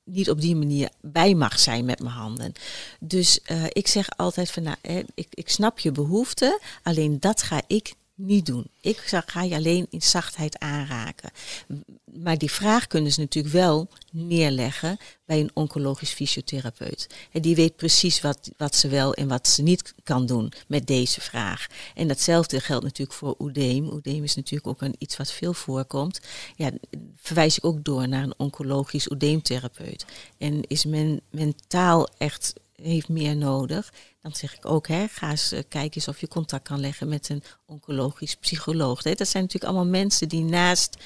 niet 0.04 0.30
op 0.30 0.40
die 0.40 0.56
manier 0.56 0.90
bij 1.00 1.34
mag 1.34 1.58
zijn 1.58 1.84
met 1.84 2.00
mijn 2.00 2.14
handen. 2.14 2.52
Dus 3.00 3.40
uh, 3.50 3.64
ik 3.68 3.86
zeg 3.86 4.08
altijd 4.16 4.50
van, 4.50 4.62
nou, 4.62 4.76
ik, 5.14 5.26
ik 5.30 5.48
snap 5.48 5.78
je 5.78 5.92
behoefte, 5.92 6.60
alleen 6.82 7.20
dat 7.20 7.42
ga 7.42 7.62
ik 7.66 7.94
niet 8.18 8.46
doen. 8.46 8.66
Ik 8.80 8.98
ga 9.26 9.42
je 9.42 9.54
alleen 9.54 9.86
in 9.90 10.02
zachtheid 10.02 10.58
aanraken. 10.58 11.30
Maar 12.04 12.38
die 12.38 12.50
vraag 12.50 12.86
kunnen 12.86 13.12
ze 13.12 13.20
natuurlijk 13.20 13.54
wel 13.54 13.88
neerleggen 14.12 14.98
bij 15.24 15.40
een 15.40 15.50
oncologisch 15.54 16.12
fysiotherapeut. 16.12 17.06
En 17.32 17.42
die 17.42 17.54
weet 17.54 17.76
precies 17.76 18.20
wat, 18.20 18.50
wat 18.56 18.74
ze 18.74 18.88
wel 18.88 19.14
en 19.14 19.28
wat 19.28 19.48
ze 19.48 19.62
niet 19.62 19.94
kan 20.02 20.26
doen 20.26 20.52
met 20.66 20.86
deze 20.86 21.20
vraag. 21.20 21.66
En 21.94 22.08
datzelfde 22.08 22.60
geldt 22.60 22.84
natuurlijk 22.84 23.18
voor 23.18 23.34
oedeem. 23.38 23.92
Oedeem 23.92 24.24
is 24.24 24.34
natuurlijk 24.34 24.66
ook 24.66 24.82
een, 24.82 24.94
iets 24.98 25.16
wat 25.16 25.32
veel 25.32 25.54
voorkomt. 25.54 26.20
Ja, 26.56 26.70
verwijs 27.16 27.56
ik 27.56 27.64
ook 27.64 27.84
door 27.84 28.08
naar 28.08 28.22
een 28.22 28.38
oncologisch 28.38 29.10
oedeemtherapeut. 29.10 30.04
En 30.38 30.62
is 30.66 30.84
men 30.84 31.20
mentaal 31.30 32.08
echt 32.18 32.54
heeft 32.82 33.08
meer 33.08 33.36
nodig, 33.36 33.92
dan 34.22 34.32
zeg 34.34 34.56
ik 34.56 34.66
ook, 34.66 34.88
hè, 34.88 35.06
ga 35.08 35.30
eens 35.30 35.52
uh, 35.52 35.58
kijken 35.68 35.94
eens 35.94 36.08
of 36.08 36.20
je 36.20 36.28
contact 36.28 36.68
kan 36.68 36.80
leggen 36.80 37.08
met 37.08 37.28
een 37.28 37.42
oncologisch 37.66 38.34
psycholoog. 38.36 39.02
Hè. 39.02 39.14
Dat 39.14 39.28
zijn 39.28 39.42
natuurlijk 39.42 39.72
allemaal 39.72 39.90
mensen 39.92 40.28
die 40.28 40.44
naast, 40.44 40.96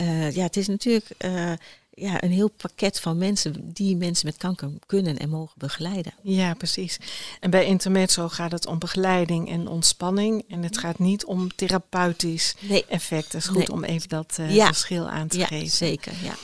uh, 0.00 0.30
ja, 0.30 0.42
het 0.42 0.56
is 0.56 0.66
natuurlijk 0.68 1.06
uh, 1.24 1.52
ja, 1.94 2.22
een 2.22 2.30
heel 2.30 2.48
pakket 2.50 3.00
van 3.00 3.18
mensen 3.18 3.72
die 3.72 3.96
mensen 3.96 4.26
met 4.26 4.36
kanker 4.36 4.70
kunnen 4.86 5.18
en 5.18 5.28
mogen 5.28 5.54
begeleiden. 5.58 6.14
Ja, 6.22 6.54
precies. 6.54 6.98
En 7.40 7.50
bij 7.50 7.64
Intermezzo 7.66 8.28
gaat 8.28 8.52
het 8.52 8.66
om 8.66 8.78
begeleiding 8.78 9.48
en 9.50 9.68
ontspanning. 9.68 10.44
En 10.48 10.62
het 10.62 10.78
gaat 10.78 10.98
niet 10.98 11.24
om 11.24 11.54
therapeutisch 11.54 12.54
Nee. 12.60 12.84
effect. 12.88 13.32
Het 13.32 13.42
is 13.42 13.48
goed 13.48 13.56
Nee. 13.56 13.72
om 13.72 13.84
even 13.84 14.08
dat 14.08 14.36
eh, 14.38 14.54
Ja. 14.54 14.66
verschil 14.66 15.08
aan 15.08 15.28
te 15.28 15.38
Ja, 15.38 15.46
geven. 15.46 15.70
zeker. 15.70 16.12
Ja. 16.22 16.34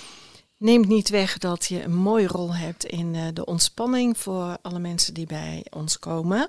Neemt 0.59 0.89
niet 0.89 1.09
weg 1.09 1.39
dat 1.39 1.67
je 1.67 1.83
een 1.83 1.95
mooie 1.95 2.27
rol 2.27 2.55
hebt 2.55 2.85
in 2.85 3.15
eh, 3.15 3.23
de 3.33 3.45
ontspanning 3.45 4.19
voor 4.19 4.59
alle 4.63 4.79
mensen 4.79 5.15
die 5.15 5.27
bij 5.27 5.67
ons 5.71 5.99
komen. 5.99 6.49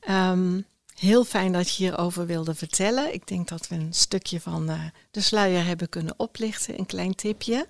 Ehm, 0.00 0.60
heel 0.94 1.24
fijn 1.24 1.52
dat 1.52 1.74
je 1.74 1.84
hierover 1.84 2.26
wilde 2.26 2.54
vertellen. 2.54 3.14
Ik 3.14 3.26
denk 3.26 3.48
dat 3.48 3.68
we 3.68 3.74
een 3.74 3.94
stukje 3.94 4.40
van 4.40 4.68
eh, 4.68 4.80
de 5.10 5.20
sluier 5.20 5.64
hebben 5.64 5.88
kunnen 5.88 6.14
oplichten, 6.16 6.78
een 6.78 6.86
klein 6.86 7.14
tipje. 7.14 7.66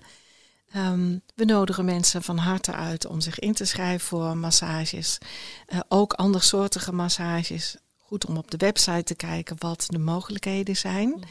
Ehm, 0.71 1.17
we 1.35 1.45
nodigen 1.45 1.85
mensen 1.85 2.23
van 2.23 2.37
harte 2.37 2.71
uit 2.71 3.05
om 3.05 3.21
zich 3.21 3.39
in 3.39 3.53
te 3.53 3.65
schrijven 3.65 4.07
voor 4.07 4.37
massages. 4.37 5.17
Eh, 5.65 5.79
ook 5.87 6.13
andersoortige 6.13 6.91
massages. 6.91 7.75
Goed 7.97 8.25
om 8.25 8.37
op 8.37 8.51
de 8.51 8.57
website 8.57 9.03
te 9.03 9.15
kijken 9.15 9.55
wat 9.59 9.85
de 9.87 9.99
mogelijkheden 9.99 10.75
zijn. 10.75 11.23